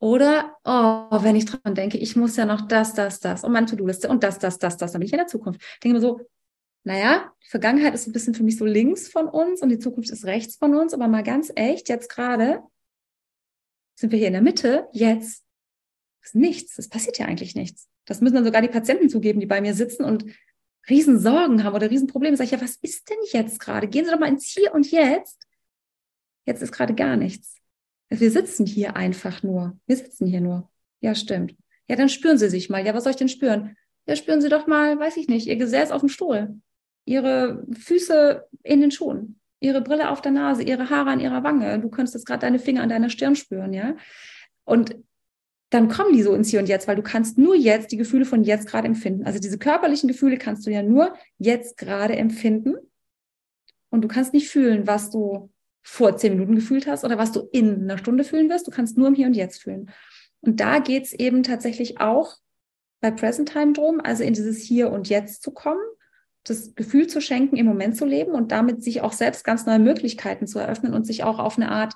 [0.00, 3.66] Oder, oh, wenn ich dran denke, ich muss ja noch das, das, das und meine
[3.66, 5.60] To-Do-Liste und das, das, das, das, dann bin ich in der Zukunft.
[5.62, 6.20] Ich denke mir so,
[6.84, 10.10] naja, die Vergangenheit ist ein bisschen für mich so links von uns und die Zukunft
[10.10, 12.62] ist rechts von uns, aber mal ganz echt, jetzt gerade
[13.94, 15.44] sind wir hier in der Mitte, jetzt
[16.22, 17.86] ist nichts, es passiert ja eigentlich nichts.
[18.06, 20.24] Das müssen dann sogar die Patienten zugeben, die bei mir sitzen und
[20.88, 22.38] Riesensorgen haben oder Riesenprobleme.
[22.38, 23.86] Sag ich, ja, was ist denn jetzt gerade?
[23.86, 25.46] Gehen Sie doch mal ins Hier und Jetzt.
[26.46, 27.59] Jetzt ist gerade gar nichts.
[28.10, 29.78] Wir sitzen hier einfach nur.
[29.86, 30.68] Wir sitzen hier nur.
[31.00, 31.54] Ja, stimmt.
[31.88, 32.84] Ja, dann spüren Sie sich mal.
[32.84, 33.76] Ja, was soll ich denn spüren?
[34.06, 36.60] Ja, spüren Sie doch mal, weiß ich nicht, Ihr Gesäß auf dem Stuhl
[37.04, 41.78] ihre Füße in den Schuhen, ihre Brille auf der Nase, ihre Haare an ihrer Wange.
[41.80, 43.96] Du könntest jetzt gerade deine Finger an deiner Stirn spüren, ja.
[44.64, 44.96] Und
[45.70, 48.24] dann kommen die so ins Hier und Jetzt, weil du kannst nur jetzt die Gefühle
[48.24, 49.24] von jetzt gerade empfinden.
[49.24, 52.74] Also diese körperlichen Gefühle kannst du ja nur jetzt gerade empfinden.
[53.90, 55.50] Und du kannst nicht fühlen, was du
[55.82, 58.66] vor zehn Minuten gefühlt hast oder was du in einer Stunde fühlen wirst.
[58.66, 59.90] Du kannst nur im Hier und Jetzt fühlen.
[60.40, 62.36] Und da geht es eben tatsächlich auch
[63.00, 65.80] bei Present Time drum, also in dieses Hier und Jetzt zu kommen
[66.44, 69.78] das Gefühl zu schenken, im Moment zu leben und damit sich auch selbst ganz neue
[69.78, 71.94] Möglichkeiten zu eröffnen und sich auch auf eine Art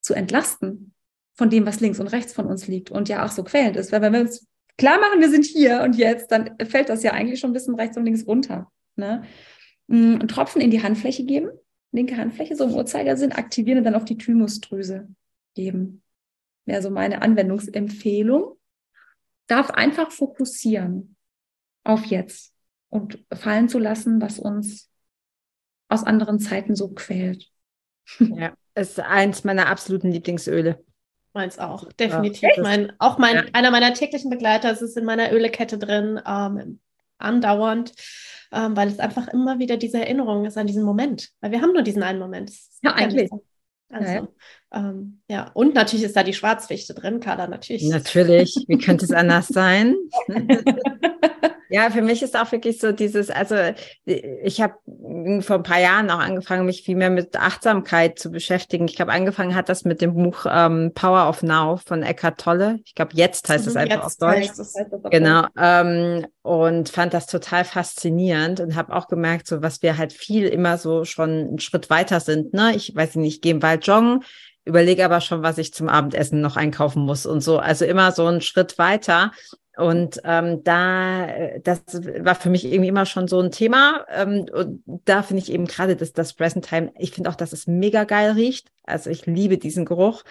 [0.00, 0.94] zu entlasten
[1.34, 3.90] von dem, was links und rechts von uns liegt und ja auch so quälend ist.
[3.90, 4.46] Weil wenn wir uns
[4.78, 7.74] klar machen, wir sind hier und jetzt, dann fällt das ja eigentlich schon ein bisschen
[7.74, 8.70] rechts und links runter.
[8.94, 9.24] Ne?
[9.88, 11.50] Mm, einen Tropfen in die Handfläche geben,
[11.94, 15.08] linke Handfläche, so im Uhrzeigersinn, aktivieren und dann auf die Thymusdrüse
[15.54, 16.02] geben.
[16.66, 18.58] Wäre so meine Anwendungsempfehlung.
[19.46, 21.16] Darf einfach fokussieren
[21.84, 22.52] auf jetzt
[22.88, 24.90] und fallen zu lassen, was uns
[25.88, 27.50] aus anderen Zeiten so quält.
[28.18, 30.84] Ja, ist eins meiner absoluten Lieblingsöle.
[31.32, 32.50] Meins auch, definitiv.
[32.56, 32.62] Ja.
[32.62, 33.44] Mein, auch mein, ja.
[33.52, 36.80] einer meiner täglichen Begleiter, es ist in meiner Ölekette drin, ähm,
[37.18, 37.92] andauernd,
[38.52, 41.30] ähm, weil es einfach immer wieder diese Erinnerung ist an diesen Moment.
[41.40, 42.52] Weil wir haben nur diesen einen Moment.
[42.82, 43.30] Ja, eigentlich.
[43.90, 44.28] Also, ja.
[44.72, 47.84] Ähm, ja, und natürlich ist da die Schwarzfichte drin, Carla, natürlich.
[47.84, 49.96] Natürlich, wie könnte es anders sein?
[51.74, 53.56] Ja, für mich ist auch wirklich so dieses, also
[54.04, 54.74] ich habe
[55.40, 58.86] vor ein paar Jahren auch angefangen, mich viel mehr mit Achtsamkeit zu beschäftigen.
[58.86, 62.78] Ich glaube, angefangen hat das mit dem Buch ähm, Power of Now von Eckhart Tolle.
[62.84, 64.50] Ich glaube, jetzt heißt es einfach auf Deutsch.
[64.56, 65.46] Das heißt genau.
[65.58, 70.46] Ähm, und fand das total faszinierend und habe auch gemerkt, so was wir halt viel
[70.46, 72.54] immer so schon einen Schritt weiter sind.
[72.54, 72.76] Ne?
[72.76, 74.22] Ich weiß nicht, ich gehe im Wald joggen,
[74.64, 77.58] überlege aber schon, was ich zum Abendessen noch einkaufen muss und so.
[77.58, 79.32] Also immer so einen Schritt weiter.
[79.76, 81.26] Und ähm, da,
[81.62, 81.80] das
[82.20, 84.06] war für mich irgendwie immer schon so ein Thema.
[84.08, 87.52] Ähm, und da finde ich eben gerade das, das Present Time, ich finde auch, dass
[87.52, 88.70] es mega geil riecht.
[88.84, 90.22] Also ich liebe diesen Geruch.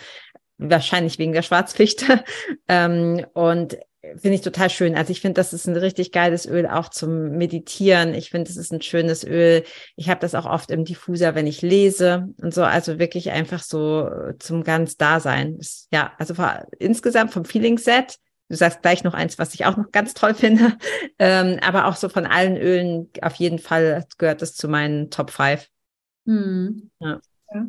[0.57, 2.23] Wahrscheinlich wegen der Schwarzfichte.
[2.69, 3.77] ähm, und
[4.15, 4.95] finde ich total schön.
[4.95, 8.13] Also ich finde, das ist ein richtig geiles Öl auch zum Meditieren.
[8.13, 9.63] Ich finde, es ist ein schönes Öl.
[9.95, 12.63] Ich habe das auch oft im Diffuser, wenn ich lese und so.
[12.63, 15.57] Also wirklich einfach so zum ganz Dasein.
[15.91, 16.33] Ja, also
[16.79, 18.17] insgesamt vom Feeling Set.
[18.53, 20.77] Du sagst gleich noch eins, was ich auch noch ganz toll finde.
[21.19, 25.31] Ähm, aber auch so von allen Ölen auf jeden Fall gehört es zu meinen Top
[25.31, 25.67] 5.
[26.25, 26.91] Hm.
[26.99, 27.19] Ja.
[27.53, 27.65] ja.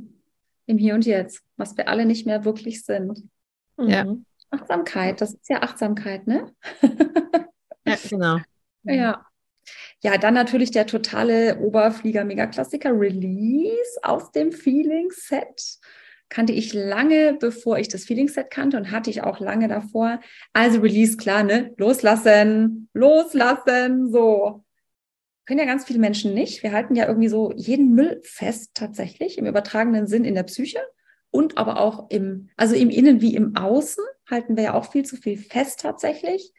[0.67, 3.23] Im Hier und Jetzt, was wir alle nicht mehr wirklich sind.
[3.77, 3.89] Mhm.
[3.89, 4.17] Ja.
[4.51, 6.53] Achtsamkeit, das ist ja Achtsamkeit, ne?
[7.87, 8.39] ja, genau.
[8.83, 9.27] Ja.
[10.03, 15.79] Ja, dann natürlich der totale Oberflieger-Megaklassiker Release aus dem Feeling-Set.
[16.35, 20.19] Kannte ich lange, bevor ich das Feeling-Set kannte und hatte ich auch lange davor.
[20.53, 21.73] Also Release, klar, ne?
[21.77, 24.65] Loslassen, loslassen, so.
[25.47, 26.65] Können ja ganz viele Menschen nicht.
[26.65, 30.81] Wir halten ja irgendwie so jeden Müll fest, tatsächlich, im übertragenen Sinn in der Psyche
[31.31, 35.05] und aber auch im, also im Innen wie im Außen halten wir ja auch viel
[35.05, 36.53] zu viel fest tatsächlich.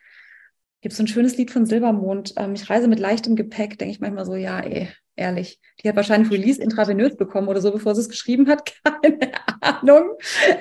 [0.80, 2.36] Gibt so ein schönes Lied von Silbermond.
[2.38, 5.59] Ähm, ich reise mit leichtem Gepäck, denke ich manchmal so, ja, ey, ehrlich.
[5.82, 8.74] Die hat wahrscheinlich Release intravenös bekommen oder so, bevor sie es geschrieben hat.
[8.84, 10.11] Keine Ahnung.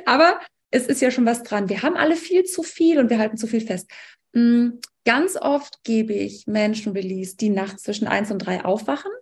[0.06, 0.40] Aber
[0.70, 1.68] es ist ja schon was dran.
[1.68, 3.90] Wir haben alle viel zu viel und wir halten zu viel fest.
[4.32, 4.70] Mm,
[5.04, 9.12] ganz oft gebe ich Menschen Release, die nachts zwischen eins und drei aufwachen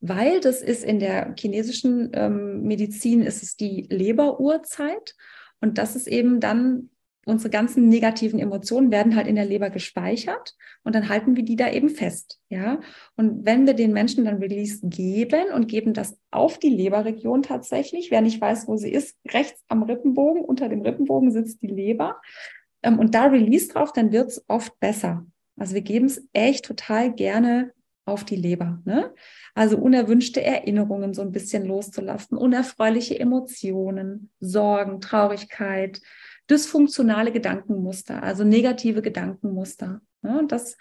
[0.00, 5.16] weil das ist in der chinesischen ähm, Medizin ist es die Leberuhrzeit
[5.60, 6.90] und das ist eben dann
[7.28, 11.56] unsere ganzen negativen Emotionen werden halt in der Leber gespeichert und dann halten wir die
[11.56, 12.80] da eben fest, ja.
[13.16, 18.10] Und wenn wir den Menschen dann Release geben und geben das auf die Leberregion tatsächlich,
[18.10, 22.20] wer nicht weiß, wo sie ist, rechts am Rippenbogen, unter dem Rippenbogen sitzt die Leber
[22.82, 25.26] ähm, und da Release drauf, dann wird es oft besser.
[25.56, 27.72] Also wir geben es echt total gerne
[28.06, 28.80] auf die Leber.
[28.84, 29.12] Ne?
[29.54, 36.00] Also unerwünschte Erinnerungen so ein bisschen loszulassen, unerfreuliche Emotionen, Sorgen, Traurigkeit,
[36.50, 40.00] dysfunktionale Gedankenmuster, also negative Gedankenmuster.
[40.22, 40.38] Ne?
[40.38, 40.76] Und das,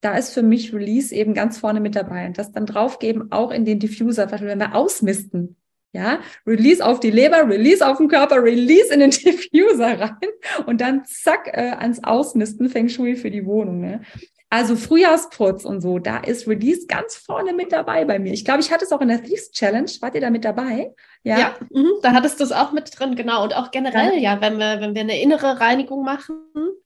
[0.00, 2.26] da ist für mich Release eben ganz vorne mit dabei.
[2.26, 5.56] Und das dann draufgeben, auch in den Diffuser, wenn wir ausmisten.
[5.92, 10.28] Ja, Release auf die Leber, Release auf den Körper, Release in den Diffuser rein
[10.66, 13.80] und dann zack äh, ans Ausmisten, Feng Shui für die Wohnung.
[13.80, 14.02] Ne?
[14.50, 18.32] Also Frühjahrsputz und so, da ist Release ganz vorne mit dabei bei mir.
[18.32, 19.90] Ich glaube, ich hatte es auch in der Thieves Challenge.
[20.00, 20.94] Wart ihr da mit dabei?
[21.22, 23.44] Ja, ja mh, da hattest du es auch mit drin, genau.
[23.44, 24.34] Und auch generell, ja.
[24.34, 26.36] ja, wenn wir, wenn wir eine innere Reinigung machen,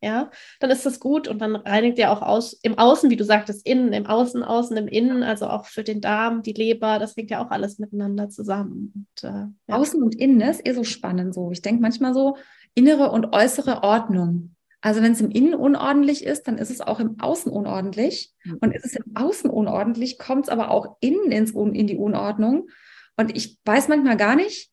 [0.01, 3.25] ja, dann ist das gut und dann reinigt ihr auch aus, im Außen, wie du
[3.25, 7.17] sagtest, innen, im Außen, außen, im Innen, also auch für den Darm, die Leber, das
[7.17, 8.93] hängt ja auch alles miteinander zusammen.
[8.97, 9.77] Und, äh, ja.
[9.77, 11.53] Außen und Innen ist eh so spannend so.
[11.53, 12.37] Ich denke manchmal so,
[12.75, 14.52] innere und äußere Ordnung.
[14.83, 18.35] Also wenn es im Innen unordentlich ist, dann ist es auch im Außen unordentlich.
[18.45, 18.59] Mhm.
[18.61, 22.69] Und ist es im Außen unordentlich, kommt es aber auch innen ins, in die Unordnung.
[23.17, 24.71] Und ich weiß manchmal gar nicht,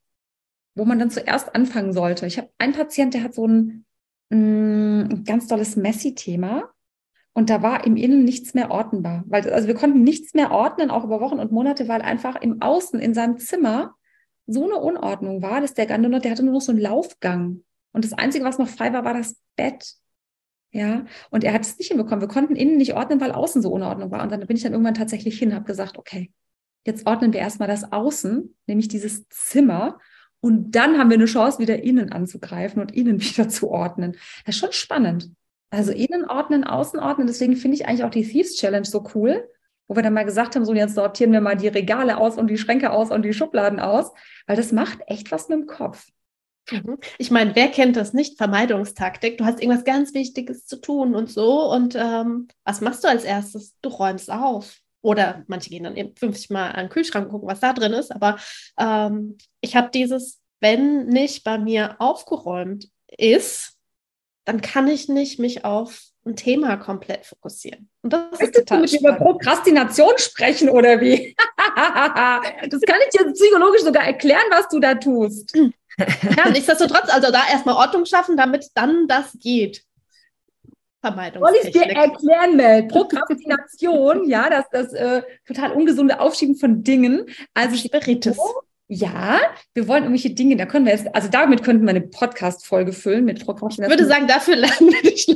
[0.75, 2.25] wo man dann zuerst anfangen sollte.
[2.25, 3.85] Ich habe einen Patient, der hat so ein,
[4.29, 6.69] mm, ein ganz tolles Messi-Thema.
[7.33, 9.23] Und da war im Innen nichts mehr ordnbar.
[9.27, 12.61] Weil, also wir konnten nichts mehr ordnen, auch über Wochen und Monate, weil einfach im
[12.61, 13.93] Außen, in seinem Zimmer,
[14.47, 17.61] so eine Unordnung war, dass der Gandonot, der hatte nur noch so einen Laufgang.
[17.91, 19.93] Und das Einzige, was noch frei war, war das Bett.
[20.71, 22.21] Ja, und er hat es nicht hinbekommen.
[22.21, 24.21] Wir konnten innen nicht ordnen, weil außen so Unordnung war.
[24.21, 26.31] Und dann bin ich dann irgendwann tatsächlich hin, habe gesagt, okay,
[26.85, 29.99] jetzt ordnen wir erstmal das Außen, nämlich dieses Zimmer.
[30.41, 34.13] Und dann haben wir eine Chance, wieder innen anzugreifen und innen wieder zu ordnen.
[34.45, 35.31] Das ist schon spannend.
[35.71, 37.27] Also innen ordnen, außen ordnen.
[37.27, 39.47] Deswegen finde ich eigentlich auch die Thieves Challenge so cool,
[39.87, 42.47] wo wir dann mal gesagt haben, so jetzt sortieren wir mal die Regale aus und
[42.47, 44.11] die Schränke aus und die Schubladen aus,
[44.45, 46.07] weil das macht echt was mit dem Kopf.
[46.71, 46.97] Mhm.
[47.17, 48.37] Ich meine, wer kennt das nicht?
[48.37, 49.37] Vermeidungstaktik.
[49.37, 51.71] Du hast irgendwas ganz Wichtiges zu tun und so.
[51.71, 53.75] Und ähm, was machst du als erstes?
[53.81, 54.79] Du räumst auf.
[55.01, 57.93] Oder manche gehen dann eben 50 Mal an den Kühlschrank und gucken, was da drin
[57.93, 58.11] ist.
[58.11, 58.37] Aber
[58.77, 63.77] ähm, ich habe dieses, wenn nicht bei mir aufgeräumt ist,
[64.45, 67.89] dann kann ich nicht mich auf ein Thema komplett fokussieren.
[68.01, 69.19] Und das Möchtest ist total du mit spannend.
[69.19, 71.35] über Prokrastination sprechen oder wie?
[72.69, 75.55] das kann ich dir psychologisch sogar erklären, was du da tust.
[76.37, 79.83] Ja, nichtsdestotrotz, also da erstmal Ordnung schaffen, damit dann das geht.
[81.01, 81.43] Vermeidung.
[81.43, 82.83] Soll ich dir erklären, Mel?
[82.83, 87.25] Prokrastination, ja, das, das äh, total ungesunde Aufschieben von Dingen.
[87.53, 88.37] Also Spiritus.
[88.91, 89.39] Ja,
[89.75, 93.23] wir wollen irgendwelche Dinge, da können wir jetzt, also damit könnten wir eine Podcast-Folge füllen
[93.23, 93.93] mit Prokrastination.
[93.93, 95.35] Ich würde sagen, dafür lernen wir dich Tun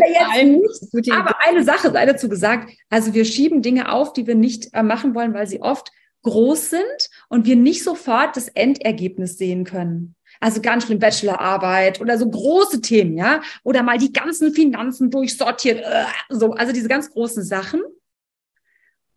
[0.00, 1.12] wir jetzt nicht.
[1.12, 4.82] Aber eine Sache sei dazu gesagt, also wir schieben Dinge auf, die wir nicht äh,
[4.82, 10.16] machen wollen, weil sie oft groß sind und wir nicht sofort das Endergebnis sehen können.
[10.40, 13.40] Also ganz schlimm Bachelorarbeit oder so große Themen, ja.
[13.62, 17.82] Oder mal die ganzen Finanzen durchsortiert, äh, so, also diese ganz großen Sachen.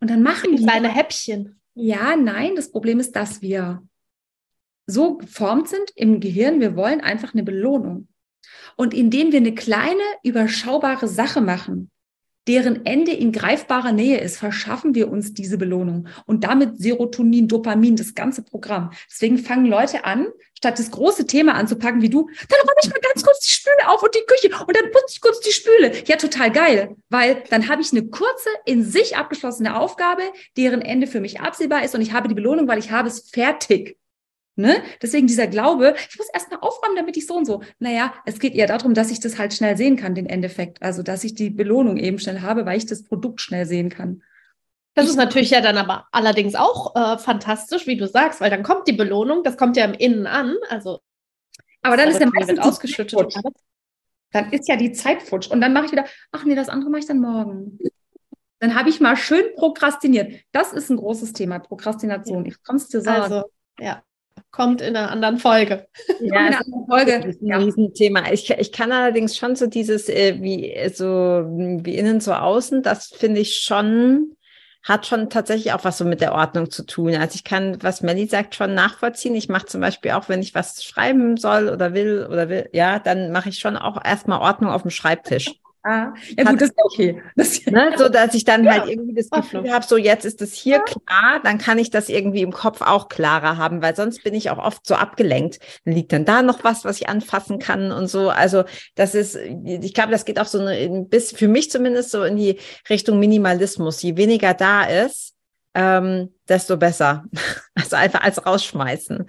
[0.00, 0.62] Und dann machen die.
[0.62, 1.60] Kleine Häppchen.
[1.80, 3.86] Ja, nein, das Problem ist, dass wir
[4.86, 8.08] so geformt sind im Gehirn, wir wollen einfach eine Belohnung.
[8.76, 11.92] Und indem wir eine kleine, überschaubare Sache machen,
[12.48, 16.08] deren Ende in greifbarer Nähe ist, verschaffen wir uns diese Belohnung.
[16.26, 18.90] Und damit Serotonin, Dopamin, das ganze Programm.
[19.10, 23.00] Deswegen fangen Leute an, statt das große Thema anzupacken wie du, dann räume ich mal
[23.00, 25.92] ganz kurz die Spüle auf und die Küche und dann putze ich kurz die Spüle.
[26.06, 30.22] Ja, total geil, weil dann habe ich eine kurze, in sich abgeschlossene Aufgabe,
[30.56, 33.28] deren Ende für mich absehbar ist und ich habe die Belohnung, weil ich habe es
[33.30, 33.98] fertig.
[34.58, 34.82] Ne?
[35.00, 37.62] Deswegen dieser Glaube, ich muss erst mal aufräumen, damit ich so und so.
[37.78, 40.82] Naja, es geht eher darum, dass ich das halt schnell sehen kann, den Endeffekt.
[40.82, 44.20] Also, dass ich die Belohnung eben schnell habe, weil ich das Produkt schnell sehen kann.
[44.94, 48.64] Das ist natürlich ja dann aber allerdings auch äh, fantastisch, wie du sagst, weil dann
[48.64, 50.56] kommt die Belohnung, das kommt ja im Innen an.
[50.70, 50.98] Also,
[51.82, 53.34] aber dann ist der meistens ausgeschüttet.
[54.32, 55.48] Dann ist ja die Zeit futsch.
[55.48, 57.78] Und dann mache ich wieder, ach nee, das andere mache ich dann morgen.
[58.58, 60.34] Dann habe ich mal schön prokrastiniert.
[60.50, 62.44] Das ist ein großes Thema, Prokrastination.
[62.44, 63.22] Ich kann es dir sagen.
[63.22, 63.44] Also,
[63.78, 64.02] ja
[64.50, 65.86] kommt in einer anderen Folge.
[66.20, 67.20] Ja, in einer anderen Folge.
[67.20, 67.58] Das ist ein ja.
[67.58, 68.30] Riesenthema.
[68.32, 73.08] Ich, ich kann allerdings schon so dieses, äh, wie so wie innen so außen, das
[73.08, 74.36] finde ich schon,
[74.82, 77.14] hat schon tatsächlich auch was so mit der Ordnung zu tun.
[77.14, 79.34] Also ich kann, was Melly sagt, schon nachvollziehen.
[79.34, 82.98] Ich mache zum Beispiel auch, wenn ich was schreiben soll oder will oder will, ja,
[82.98, 85.54] dann mache ich schon auch erstmal Ordnung auf dem Schreibtisch.
[85.84, 87.22] Ah, ja gut, das ist okay.
[87.36, 88.72] Das, ne, so dass ich dann ja.
[88.72, 90.82] halt irgendwie das Gefühl habe, so jetzt ist es hier ja.
[90.82, 94.50] klar, dann kann ich das irgendwie im Kopf auch klarer haben, weil sonst bin ich
[94.50, 95.60] auch oft so abgelenkt.
[95.84, 98.28] Dann liegt dann da noch was, was ich anfassen kann und so.
[98.28, 98.64] Also
[98.96, 102.36] das ist, ich glaube, das geht auch so ein bisschen, für mich zumindest so in
[102.36, 102.58] die
[102.90, 104.02] Richtung Minimalismus.
[104.02, 105.34] Je weniger da ist,
[105.74, 107.24] ähm, desto besser.
[107.80, 109.26] Also einfach als rausschmeißen.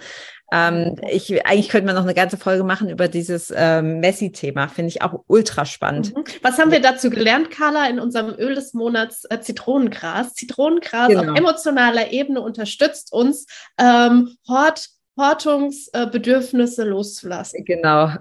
[0.52, 4.68] Ähm, ich, eigentlich könnte man noch eine ganze Folge machen über dieses ähm, Messi-Thema.
[4.68, 6.16] Finde ich auch ultra spannend.
[6.16, 6.24] Mhm.
[6.42, 10.34] Was haben wir dazu gelernt, Carla, in unserem Öl des Monats äh, Zitronengras?
[10.34, 11.32] Zitronengras genau.
[11.32, 13.46] auf emotionaler Ebene unterstützt uns,
[13.78, 17.66] ähm, Hort, Hortungsbedürfnisse äh, loszulassen.
[17.66, 18.12] Genau.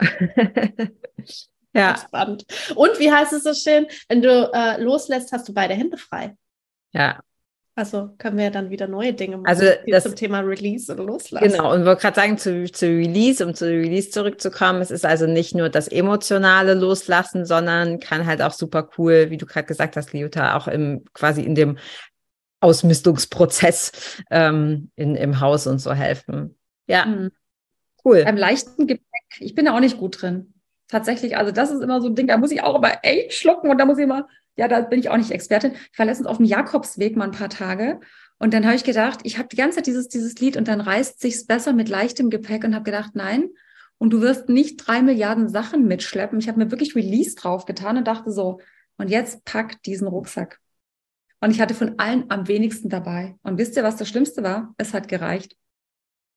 [1.75, 1.97] ja.
[1.97, 2.45] Spannend.
[2.75, 3.87] Und wie heißt es so schön?
[4.09, 6.37] Wenn du äh, loslässt, hast du beide Hände frei.
[6.93, 7.21] Ja,
[7.79, 11.05] also können wir ja dann wieder neue Dinge machen also das, zum Thema Release oder
[11.05, 11.49] Loslassen.
[11.49, 15.29] Genau, und wollte gerade sagen, zu, zu Release, um zu Release zurückzukommen, es ist also
[15.29, 19.97] nicht nur das emotionale Loslassen, sondern kann halt auch super cool, wie du gerade gesagt
[19.97, 21.79] hast, Liuta, auch im quasi in dem
[22.59, 23.93] Ausmistungsprozess
[24.29, 26.59] ähm, in, im Haus und so helfen.
[26.89, 27.31] Ja, mhm.
[28.05, 28.25] cool.
[28.25, 30.53] Beim leichten Gepäck, ich bin da auch nicht gut drin.
[30.89, 33.71] Tatsächlich, also das ist immer so ein Ding, da muss ich auch immer echt schlucken
[33.71, 34.27] und da muss ich immer
[34.59, 35.73] ja, da bin ich auch nicht Expertin.
[35.93, 38.01] Ich war letztens auf dem Jakobsweg mal ein paar Tage
[38.39, 40.81] und dann habe ich gedacht, ich habe die ganze Zeit dieses, dieses Lied und dann
[40.81, 43.51] reißt sich's besser mit leichtem Gepäck und habe gedacht, nein,
[43.99, 46.39] und du wirst nicht drei Milliarden Sachen mitschleppen.
[46.39, 48.61] Ich habe mir wirklich Release drauf getan und dachte so,
[48.97, 50.61] und jetzt pack diesen Rucksack.
[51.41, 53.37] Und ich hatte von allen am wenigsten dabei.
[53.43, 54.75] Und wisst ihr, was das Schlimmste war?
[54.77, 55.57] Es hat gereicht.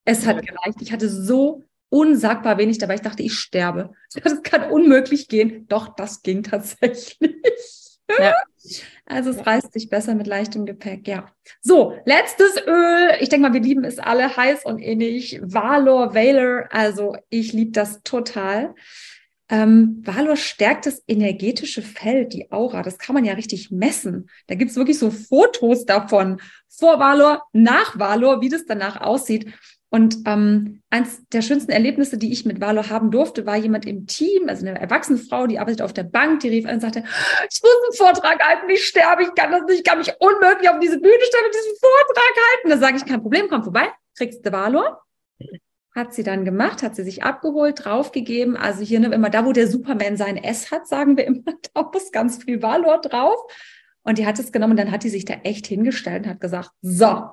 [0.06, 0.82] Es hat gereicht.
[0.82, 2.96] Ich hatte so unsagbar wenig dabei.
[2.96, 3.94] Ich dachte, ich sterbe.
[4.24, 5.68] Das kann unmöglich gehen.
[5.68, 7.81] Doch, das ging tatsächlich.
[8.20, 8.34] Ja.
[9.08, 11.26] Also es reißt sich besser mit leichtem Gepäck, ja.
[11.62, 13.10] So, letztes Öl.
[13.20, 15.42] Ich denke mal, wir lieben es alle heiß und innig.
[15.44, 16.70] Valor, Valor.
[16.72, 18.74] Also ich liebe das total.
[19.50, 22.84] Ähm, Valor stärkt das energetische Feld, die Aura.
[22.84, 24.30] Das kann man ja richtig messen.
[24.48, 26.40] Da gibt es wirklich so Fotos davon.
[26.70, 29.52] Vor Valor, nach Valor, wie das danach aussieht.
[29.94, 34.08] Und ähm, eins der schönsten Erlebnisse, die ich mit Valo haben durfte, war jemand im
[34.08, 37.04] Team, also eine erwachsene Frau, die arbeitet auf der Bank, die rief an und sagte,
[37.50, 40.70] ich muss einen Vortrag halten, ich sterbe, ich kann das nicht, ich kann mich unmöglich
[40.70, 42.70] auf diese Bühne stellen und diesen Vortrag halten.
[42.70, 44.82] Da sage ich, kein Problem, komm vorbei, kriegst du Valo.
[45.94, 48.56] Hat sie dann gemacht, hat sie sich abgeholt, draufgegeben.
[48.56, 51.90] Also hier ne, immer da, wo der Superman sein S hat, sagen wir immer, da
[51.94, 53.42] muss ganz viel Valor drauf.
[54.04, 56.40] Und die hat es genommen und dann hat die sich da echt hingestellt und hat
[56.40, 57.26] gesagt, so,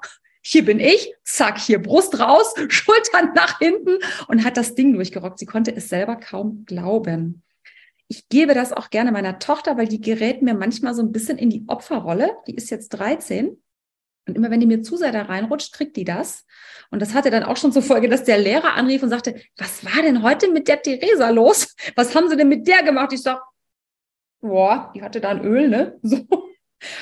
[0.51, 5.39] hier bin ich, zack, hier Brust raus, Schultern nach hinten und hat das Ding durchgerockt.
[5.39, 7.43] Sie konnte es selber kaum glauben.
[8.09, 11.37] Ich gebe das auch gerne meiner Tochter, weil die gerät mir manchmal so ein bisschen
[11.37, 12.35] in die Opferrolle.
[12.47, 13.63] Die ist jetzt 13.
[14.27, 16.47] Und immer wenn die mir zu sehr da reinrutscht, kriegt die das.
[16.91, 19.85] Und das hatte dann auch schon zur Folge, dass der Lehrer anrief und sagte, was
[19.85, 21.77] war denn heute mit der Theresa los?
[21.95, 23.13] Was haben sie denn mit der gemacht?
[23.13, 23.43] Ich sag,
[24.41, 25.99] boah, die hatte da ein Öl, ne?
[26.03, 26.48] So.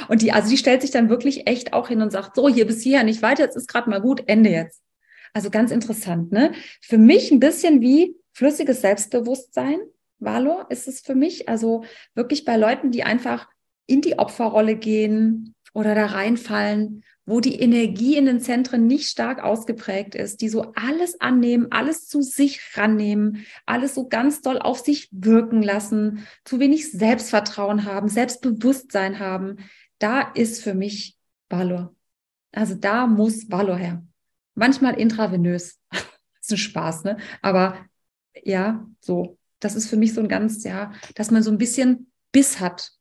[0.08, 2.66] Und die, also die stellt sich dann wirklich echt auch hin und sagt, so, hier
[2.66, 4.82] bis hierher nicht weiter, jetzt ist gerade mal gut, Ende jetzt.
[5.32, 6.52] Also ganz interessant, ne?
[6.80, 9.78] Für mich ein bisschen wie flüssiges Selbstbewusstsein.
[10.18, 11.48] Valor ist es für mich.
[11.48, 13.48] Also wirklich bei Leuten, die einfach
[13.86, 19.42] in die Opferrolle gehen oder da reinfallen wo die Energie in den Zentren nicht stark
[19.42, 24.78] ausgeprägt ist, die so alles annehmen, alles zu sich rannehmen, alles so ganz doll auf
[24.78, 29.56] sich wirken lassen, zu wenig Selbstvertrauen haben, Selbstbewusstsein haben,
[29.98, 31.18] da ist für mich
[31.48, 31.94] Valor.
[32.52, 34.04] Also da muss Valor her.
[34.54, 35.80] Manchmal intravenös.
[36.40, 37.18] ist ein Spaß, ne?
[37.42, 37.76] Aber
[38.42, 39.36] ja, so.
[39.58, 42.92] Das ist für mich so ein ganz, ja, dass man so ein bisschen Biss hat,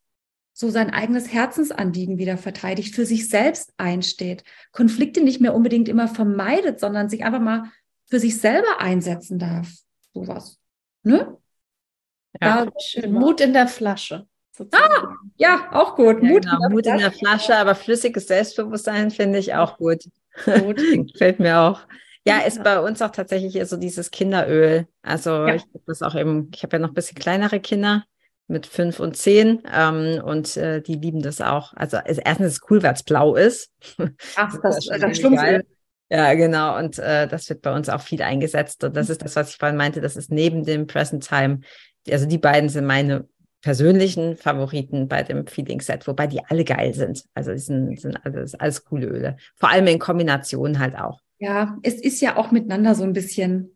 [0.58, 6.08] so sein eigenes Herzensanliegen wieder verteidigt, für sich selbst einsteht, Konflikte nicht mehr unbedingt immer
[6.08, 7.66] vermeidet, sondern sich einfach mal
[8.06, 9.68] für sich selber einsetzen darf.
[10.14, 10.58] Sowas.
[11.04, 11.38] Ne?
[12.42, 13.12] Ja, schön.
[13.12, 14.28] Mut in der Flasche.
[14.72, 16.24] Ah, ja, auch gut.
[16.24, 16.56] Ja, Mut, genau.
[16.56, 20.06] in, der Mut in der Flasche, aber flüssiges Selbstbewusstsein finde ich auch gut.
[20.46, 20.80] Gut.
[21.18, 21.82] Fällt mir auch.
[22.26, 24.88] Ja, ist bei uns auch tatsächlich so dieses Kinderöl.
[25.02, 25.56] Also ja.
[25.56, 28.06] ich habe das auch eben, ich habe ja noch ein bisschen kleinere Kinder
[28.48, 31.74] mit fünf und zehn ähm, und äh, die lieben das auch.
[31.74, 33.72] Also erstens ist es cool, weil es blau ist.
[34.36, 35.66] Ach, das, das, das Schlumpföl.
[36.10, 36.78] Ja, genau.
[36.78, 38.84] Und äh, das wird bei uns auch viel eingesetzt.
[38.84, 40.02] Und das ist das, was ich vorhin meinte.
[40.02, 41.62] Das ist neben dem Present Time.
[42.10, 43.28] Also die beiden sind meine
[43.62, 47.26] persönlichen Favoriten bei dem Feeling Set, wobei die alle geil sind.
[47.34, 49.38] Also die sind, sind alles, alles coole Öle.
[49.56, 51.20] Vor allem in Kombination halt auch.
[51.40, 53.72] Ja, es ist ja auch miteinander so ein bisschen.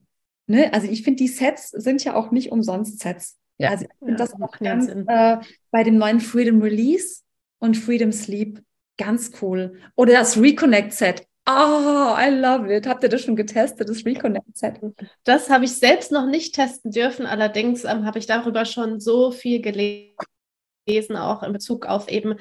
[0.45, 0.72] Ne?
[0.74, 3.39] Also ich finde, die Sets sind ja auch nicht umsonst Sets.
[3.60, 3.70] Ja.
[3.70, 5.38] Also ich finde ja, das auch ganz äh,
[5.70, 7.22] bei dem neuen Freedom Release
[7.60, 8.64] und Freedom Sleep
[8.97, 9.80] ganz cool.
[9.95, 11.28] Oder das Reconnect Set.
[11.47, 12.88] Oh, I love it.
[12.88, 14.80] Habt ihr das schon getestet, das Reconnect Set?
[15.24, 17.26] Das habe ich selbst noch nicht testen dürfen.
[17.26, 22.36] Allerdings ähm, habe ich darüber schon so viel gelesen, auch in Bezug auf eben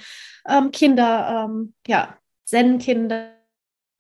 [0.49, 3.38] ähm, Kinder, ähm, ja, Zen-Kinder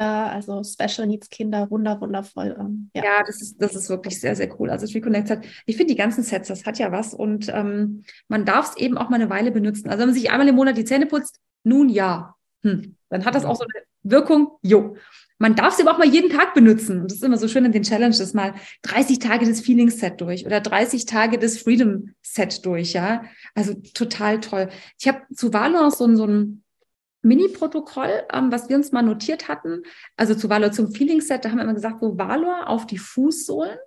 [0.04, 2.56] also Special Needs Kinder, wunder, wundervoll.
[2.58, 3.04] Ähm, ja.
[3.04, 4.70] ja, das, ist, das ist wirklich sehr, sehr cool.
[4.70, 8.44] Also Reconnect hat, ich finde die ganzen Sets, das hat ja was und ähm, man
[8.44, 9.88] darf es eben auch mal eine Weile benutzen.
[9.88, 13.34] Also wenn man sich einmal im Monat die Zähne putzt, nun ja, hm, dann hat
[13.34, 14.96] das auch so eine Wirkung, jo.
[15.40, 17.00] Man darf es eben auch mal jeden Tag benutzen.
[17.00, 20.20] Und das ist immer so schön in den Challenges, mal 30 Tage des Feeling Set
[20.20, 23.22] durch oder 30 Tage des Freedom Set durch, ja.
[23.54, 24.68] Also total toll.
[24.98, 26.64] Ich habe zu Valor so, so ein
[27.22, 29.82] Mini-Protokoll, ähm, was wir uns mal notiert hatten.
[30.16, 33.78] Also zu Valor zum Feeling-Set, da haben wir immer gesagt, so Valor auf die Fußsohlen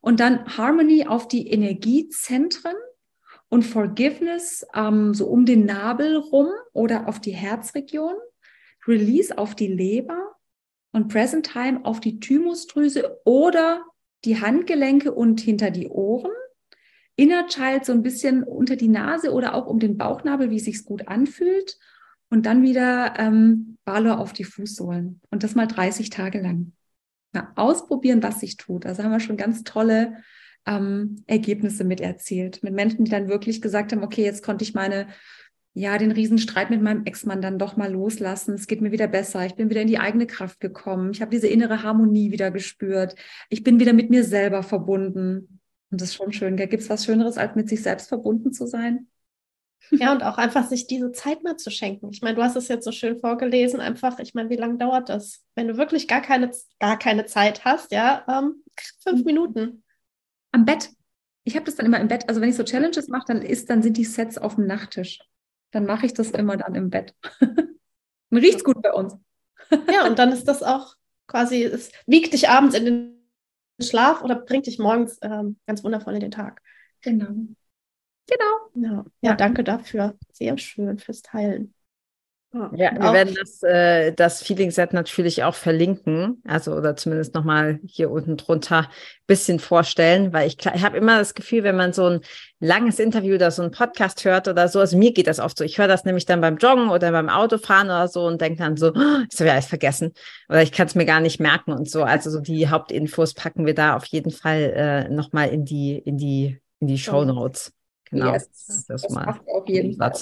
[0.00, 2.74] und dann Harmony auf die Energiezentren
[3.48, 8.14] und Forgiveness ähm, so um den Nabel rum oder auf die Herzregion,
[8.86, 10.34] Release auf die Leber
[10.92, 13.84] und Present Time auf die Thymusdrüse oder
[14.24, 16.32] die Handgelenke und hinter die Ohren.
[17.16, 20.64] Inner Child so ein bisschen unter die Nase oder auch um den Bauchnabel, wie es
[20.64, 21.78] sich gut anfühlt
[22.30, 26.72] und dann wieder ähm, Balor auf die Fußsohlen und das mal 30 Tage lang.
[27.32, 28.86] Na, ausprobieren, was sich tut.
[28.86, 30.18] Also haben wir schon ganz tolle
[30.66, 32.62] ähm, Ergebnisse mit erzielt.
[32.62, 35.08] Mit Menschen, die dann wirklich gesagt haben, okay, jetzt konnte ich meine,
[35.74, 38.54] ja, den Riesenstreit mit meinem Ex-Mann dann doch mal loslassen.
[38.54, 39.44] Es geht mir wieder besser.
[39.44, 41.10] Ich bin wieder in die eigene Kraft gekommen.
[41.10, 43.16] Ich habe diese innere Harmonie wieder gespürt.
[43.48, 45.60] Ich bin wieder mit mir selber verbunden.
[45.90, 46.56] Und das ist schon schön.
[46.56, 49.08] Gibt es was Schöneres, als mit sich selbst verbunden zu sein?
[49.90, 52.10] Ja, und auch einfach sich diese Zeit mal zu schenken.
[52.10, 55.08] Ich meine, du hast es jetzt so schön vorgelesen, einfach, ich meine, wie lange dauert
[55.08, 55.44] das?
[55.54, 58.62] Wenn du wirklich gar keine, gar keine Zeit hast, ja, ähm,
[59.02, 59.24] fünf mhm.
[59.24, 59.84] Minuten.
[60.52, 60.90] Am Bett.
[61.44, 62.28] Ich habe das dann immer im Bett.
[62.28, 65.20] Also wenn ich so Challenges mache, dann ist, dann sind die Sets auf dem Nachttisch.
[65.70, 67.14] Dann mache ich das immer dann im Bett.
[67.40, 69.14] Und riecht's gut bei uns.
[69.92, 70.94] ja, und dann ist das auch
[71.26, 73.28] quasi, es wiegt dich abends in den
[73.80, 76.62] Schlaf oder bringt dich morgens ähm, ganz wundervoll in den Tag.
[77.02, 77.28] Genau.
[78.26, 78.88] Genau.
[78.90, 80.14] Ja, ja, danke dafür.
[80.32, 81.74] Sehr schön fürs Teilen.
[82.76, 87.80] Ja, wir werden das, äh, das Feeling Set natürlich auch verlinken, also oder zumindest nochmal
[87.84, 88.86] hier unten drunter ein
[89.26, 92.20] bisschen vorstellen, weil ich, ich habe immer das Gefühl, wenn man so ein
[92.60, 95.64] langes Interview oder so ein Podcast hört oder so, also mir geht das oft so,
[95.64, 98.76] ich höre das nämlich dann beim Joggen oder beim Autofahren oder so und denke dann
[98.76, 100.12] so, oh, ich habe ja alles vergessen
[100.48, 103.66] oder ich kann es mir gar nicht merken und so, also so die Hauptinfos packen
[103.66, 107.72] wir da auf jeden Fall äh, nochmal in die, in die, in die Show Notes.
[108.14, 108.32] Genau.
[108.32, 110.12] Yes, das, das mal auf jeden Fall.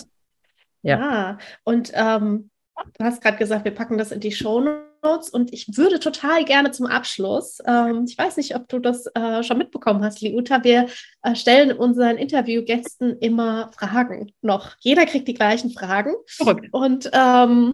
[0.82, 0.98] Ja.
[0.98, 2.50] ja, und ähm,
[2.98, 4.60] du hast gerade gesagt, wir packen das in die Show
[5.02, 9.06] Notes und ich würde total gerne zum Abschluss, ähm, ich weiß nicht, ob du das
[9.14, 10.88] äh, schon mitbekommen hast, Liuta, wir
[11.22, 14.76] äh, stellen unseren Interviewgästen immer Fragen noch.
[14.80, 16.14] Jeder kriegt die gleichen Fragen.
[16.26, 16.68] Verrückt.
[16.72, 17.72] Und ähm,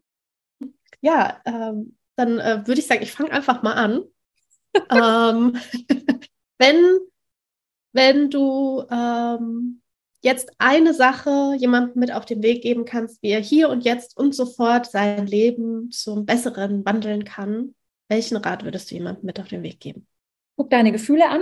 [1.00, 4.02] ja, ähm, dann äh, würde ich sagen, ich fange einfach mal an.
[4.90, 5.56] Ähm,
[6.58, 6.98] wenn,
[7.92, 9.80] wenn du ähm,
[10.28, 14.16] jetzt eine Sache jemandem mit auf den Weg geben kannst, wie er hier und jetzt
[14.16, 17.74] und sofort sein Leben zum Besseren wandeln kann,
[18.08, 20.06] welchen Rat würdest du jemandem mit auf den Weg geben?
[20.56, 21.40] Guck deine Gefühle an,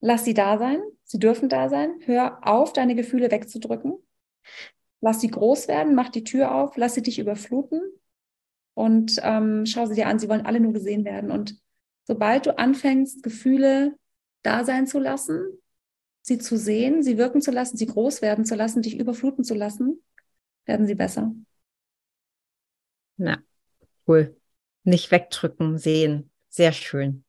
[0.00, 3.94] lass sie da sein, sie dürfen da sein, hör auf, deine Gefühle wegzudrücken,
[5.00, 7.80] lass sie groß werden, mach die Tür auf, lass sie dich überfluten
[8.74, 10.18] und ähm, schau sie dir an.
[10.18, 11.30] Sie wollen alle nur gesehen werden.
[11.30, 11.58] Und
[12.04, 13.96] sobald du anfängst, Gefühle
[14.42, 15.58] da sein zu lassen,
[16.26, 19.54] sie zu sehen, sie wirken zu lassen, sie groß werden zu lassen, dich überfluten zu
[19.54, 20.02] lassen,
[20.64, 21.32] werden sie besser.
[23.16, 23.38] Ja,
[24.08, 24.36] cool.
[24.82, 26.30] Nicht wegdrücken, sehen.
[26.48, 27.24] Sehr schön.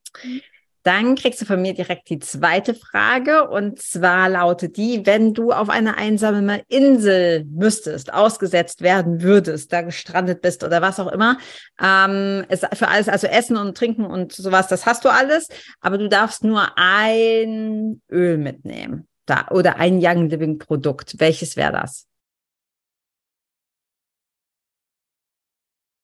[0.88, 5.52] Dann kriegst du von mir direkt die zweite Frage und zwar lautet die, wenn du
[5.52, 11.40] auf eine einsame Insel müsstest, ausgesetzt werden würdest, da gestrandet bist oder was auch immer,
[11.84, 15.50] ähm, für alles, also Essen und Trinken und sowas, das hast du alles,
[15.82, 21.20] aber du darfst nur ein Öl mitnehmen da, oder ein Young Living Produkt.
[21.20, 22.08] Welches wäre das?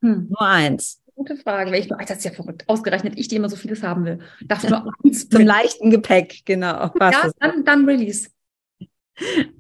[0.01, 0.27] Hm.
[0.29, 1.02] Nur eins.
[1.15, 1.71] Gute Frage.
[1.71, 2.63] Weil ich nur, das ist ja verrückt.
[2.67, 4.19] Ausgerechnet ich, die immer so vieles haben will.
[4.41, 5.29] Darf nur eins.
[5.29, 6.91] Zum leichten Gepäck, genau.
[6.99, 8.29] ja, dann, dann Release.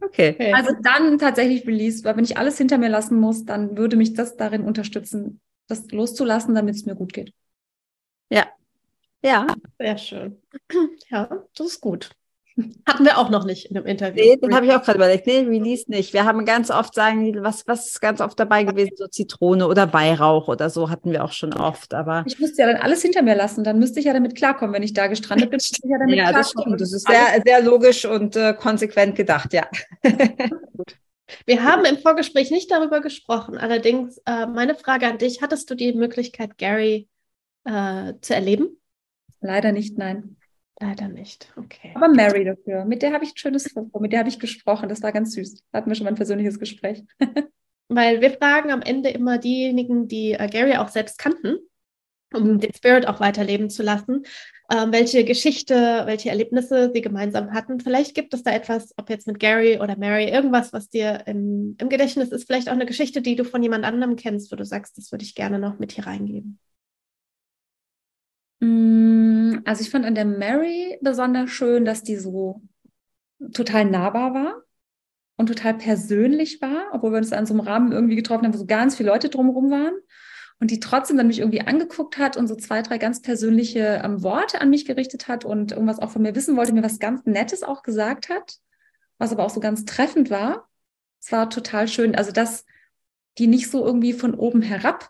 [0.01, 0.51] Okay.
[0.53, 4.13] Also dann tatsächlich Release, weil wenn ich alles hinter mir lassen muss, dann würde mich
[4.13, 7.33] das darin unterstützen, das loszulassen, damit es mir gut geht.
[8.29, 8.47] Ja.
[9.23, 9.47] Ja.
[9.77, 10.41] Sehr schön.
[11.09, 12.09] Ja, das ist gut.
[12.87, 14.23] Hatten wir auch noch nicht in dem Interview.
[14.23, 15.25] Nee, den habe ich auch gerade überlegt.
[15.25, 16.13] Nee, Release nicht.
[16.13, 18.91] Wir haben ganz oft sagen, was, was ist ganz oft dabei gewesen?
[18.95, 21.93] So Zitrone oder Weihrauch oder so hatten wir auch schon oft.
[21.93, 23.63] Aber ich müsste ja dann alles hinter mir lassen.
[23.63, 25.59] Dann müsste ich ja damit klarkommen, wenn ich da gestrandet bin.
[25.59, 26.79] Ich ja, damit ja das stimmt.
[26.79, 29.67] Das ist sehr, sehr logisch und äh, konsequent gedacht, ja.
[31.45, 33.57] Wir haben im Vorgespräch nicht darüber gesprochen.
[33.57, 37.07] Allerdings, äh, meine Frage an dich: Hattest du die Möglichkeit, Gary
[37.63, 38.77] äh, zu erleben?
[39.41, 40.37] Leider nicht, nein.
[40.83, 41.51] Leider nicht.
[41.55, 41.91] Okay.
[41.95, 42.83] Aber Mary dafür.
[42.83, 44.89] Mit der habe ich ein schönes Foto, mit der habe ich gesprochen.
[44.89, 45.63] Das war ganz süß.
[45.71, 47.03] Hatten wir schon mal ein persönliches Gespräch.
[47.87, 51.57] Weil wir fragen am Ende immer diejenigen, die äh, Gary auch selbst kannten,
[52.33, 54.23] um den Spirit auch weiterleben zu lassen,
[54.71, 57.79] ähm, welche Geschichte, welche Erlebnisse sie gemeinsam hatten.
[57.79, 61.77] Vielleicht gibt es da etwas, ob jetzt mit Gary oder Mary, irgendwas, was dir im,
[61.79, 62.45] im Gedächtnis ist.
[62.45, 65.23] Vielleicht auch eine Geschichte, die du von jemand anderem kennst, wo du sagst, das würde
[65.23, 66.59] ich gerne noch mit hier reingeben.
[68.59, 69.12] Mm,
[69.65, 72.61] also ich fand an der Mary besonders schön, dass die so
[73.53, 74.63] total nahbar war
[75.37, 78.57] und total persönlich war, obwohl wir uns an so einem Rahmen irgendwie getroffen haben, wo
[78.57, 79.93] so ganz viele Leute drumherum waren
[80.59, 84.23] und die trotzdem dann mich irgendwie angeguckt hat und so zwei, drei ganz persönliche ähm,
[84.23, 87.25] Worte an mich gerichtet hat und irgendwas auch von mir wissen wollte, mir was ganz
[87.25, 88.57] Nettes auch gesagt hat,
[89.17, 90.69] was aber auch so ganz treffend war.
[91.19, 92.65] Es war total schön, also dass
[93.37, 95.09] die nicht so irgendwie von oben herab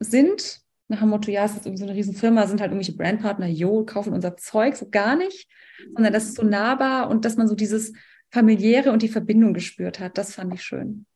[0.00, 3.46] sind, nach dem Motto, ja, es ist irgendwie so eine Riesenfirma, sind halt irgendwelche Brandpartner,
[3.46, 5.48] jo, kaufen unser Zeug, so gar nicht,
[5.94, 7.92] sondern das ist so nahbar und dass man so dieses
[8.30, 11.06] familiäre und die Verbindung gespürt hat, das fand ich schön.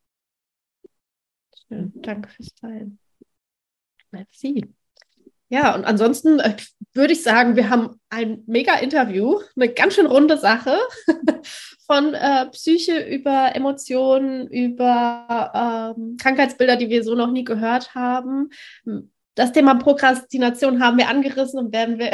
[1.68, 2.99] Schön, danke fürs Teilen.
[4.11, 4.75] Merci.
[5.49, 6.57] Ja, und ansonsten äh,
[6.95, 10.79] würde ich sagen, wir haben ein mega Interview, eine ganz schön runde Sache
[11.87, 18.49] von äh, Psyche über Emotionen, über ähm, Krankheitsbilder, die wir so noch nie gehört haben,
[19.35, 22.12] das Thema Prokrastination haben wir angerissen und werden wir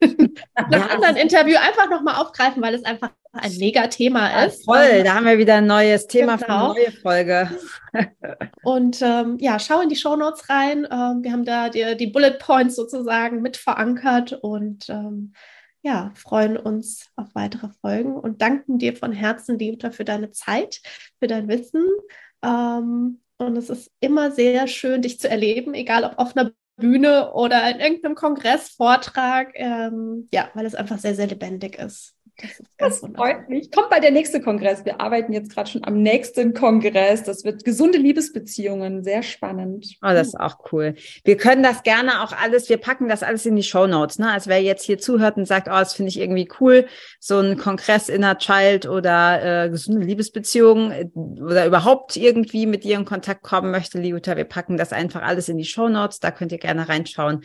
[0.00, 4.66] in einem anderen Interview einfach nochmal aufgreifen, weil es einfach ein mega Thema ist.
[4.66, 6.74] Ja, voll, da haben wir wieder ein neues Thema genau.
[6.74, 7.50] für eine neue Folge.
[8.62, 10.86] und ähm, ja, schau in die Show Notes rein.
[10.90, 15.34] Ähm, wir haben da die, die, Bullet Points sozusagen mit verankert und ähm,
[15.82, 20.80] ja, freuen uns auf weitere Folgen und danken dir von Herzen, Dieter, für deine Zeit,
[21.18, 21.84] für dein Wissen.
[22.44, 27.32] Ähm, und es ist immer sehr schön, dich zu erleben, egal ob auf einer Bühne
[27.32, 32.14] oder in irgendeinem Kongressvortrag, ähm, ja, weil es einfach sehr, sehr lebendig ist.
[32.78, 33.70] Das, das freut mich.
[33.70, 34.84] Kommt bei der nächste Kongress.
[34.84, 37.22] Wir arbeiten jetzt gerade schon am nächsten Kongress.
[37.22, 39.02] Das wird gesunde Liebesbeziehungen.
[39.04, 39.86] Sehr spannend.
[40.02, 40.94] Oh, das ist auch cool.
[41.24, 44.18] Wir können das gerne auch alles, wir packen das alles in die Show Notes.
[44.18, 44.30] Ne?
[44.30, 46.86] Also wer jetzt hier zuhört und sagt, oh, das finde ich irgendwie cool,
[47.18, 52.96] so ein Kongress Inner Child oder äh, gesunde Liebesbeziehungen äh, oder überhaupt irgendwie mit dir
[52.96, 56.20] in Kontakt kommen möchte, Liuta, wir packen das einfach alles in die Show Notes.
[56.20, 57.42] Da könnt ihr gerne reinschauen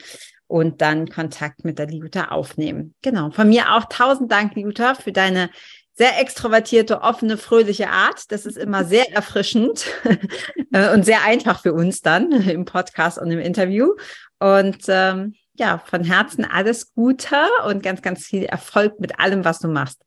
[0.48, 2.94] und dann Kontakt mit der Liuta aufnehmen.
[3.02, 3.32] Genau.
[3.32, 5.50] Von mir auch tausend Dank, Liuta, für deine
[5.94, 8.32] sehr extrovertierte, offene, fröhliche Art.
[8.32, 9.86] Das ist immer sehr erfrischend
[10.72, 13.94] äh, und sehr einfach für uns dann im Podcast und im Interview.
[14.40, 17.38] Und ähm, ja, von Herzen alles Gute
[17.68, 20.02] und ganz, ganz viel Erfolg mit allem, was du machst.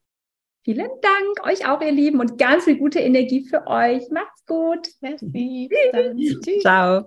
[0.62, 4.03] Vielen Dank euch auch, ihr Lieben, und ganz viel gute Energie für euch.
[4.11, 4.89] Macht's gut.
[5.01, 5.70] Merci.
[6.45, 6.61] Tschüss.
[6.61, 7.07] Ciao.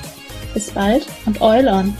[0.53, 1.95] Bis bald und Eul on!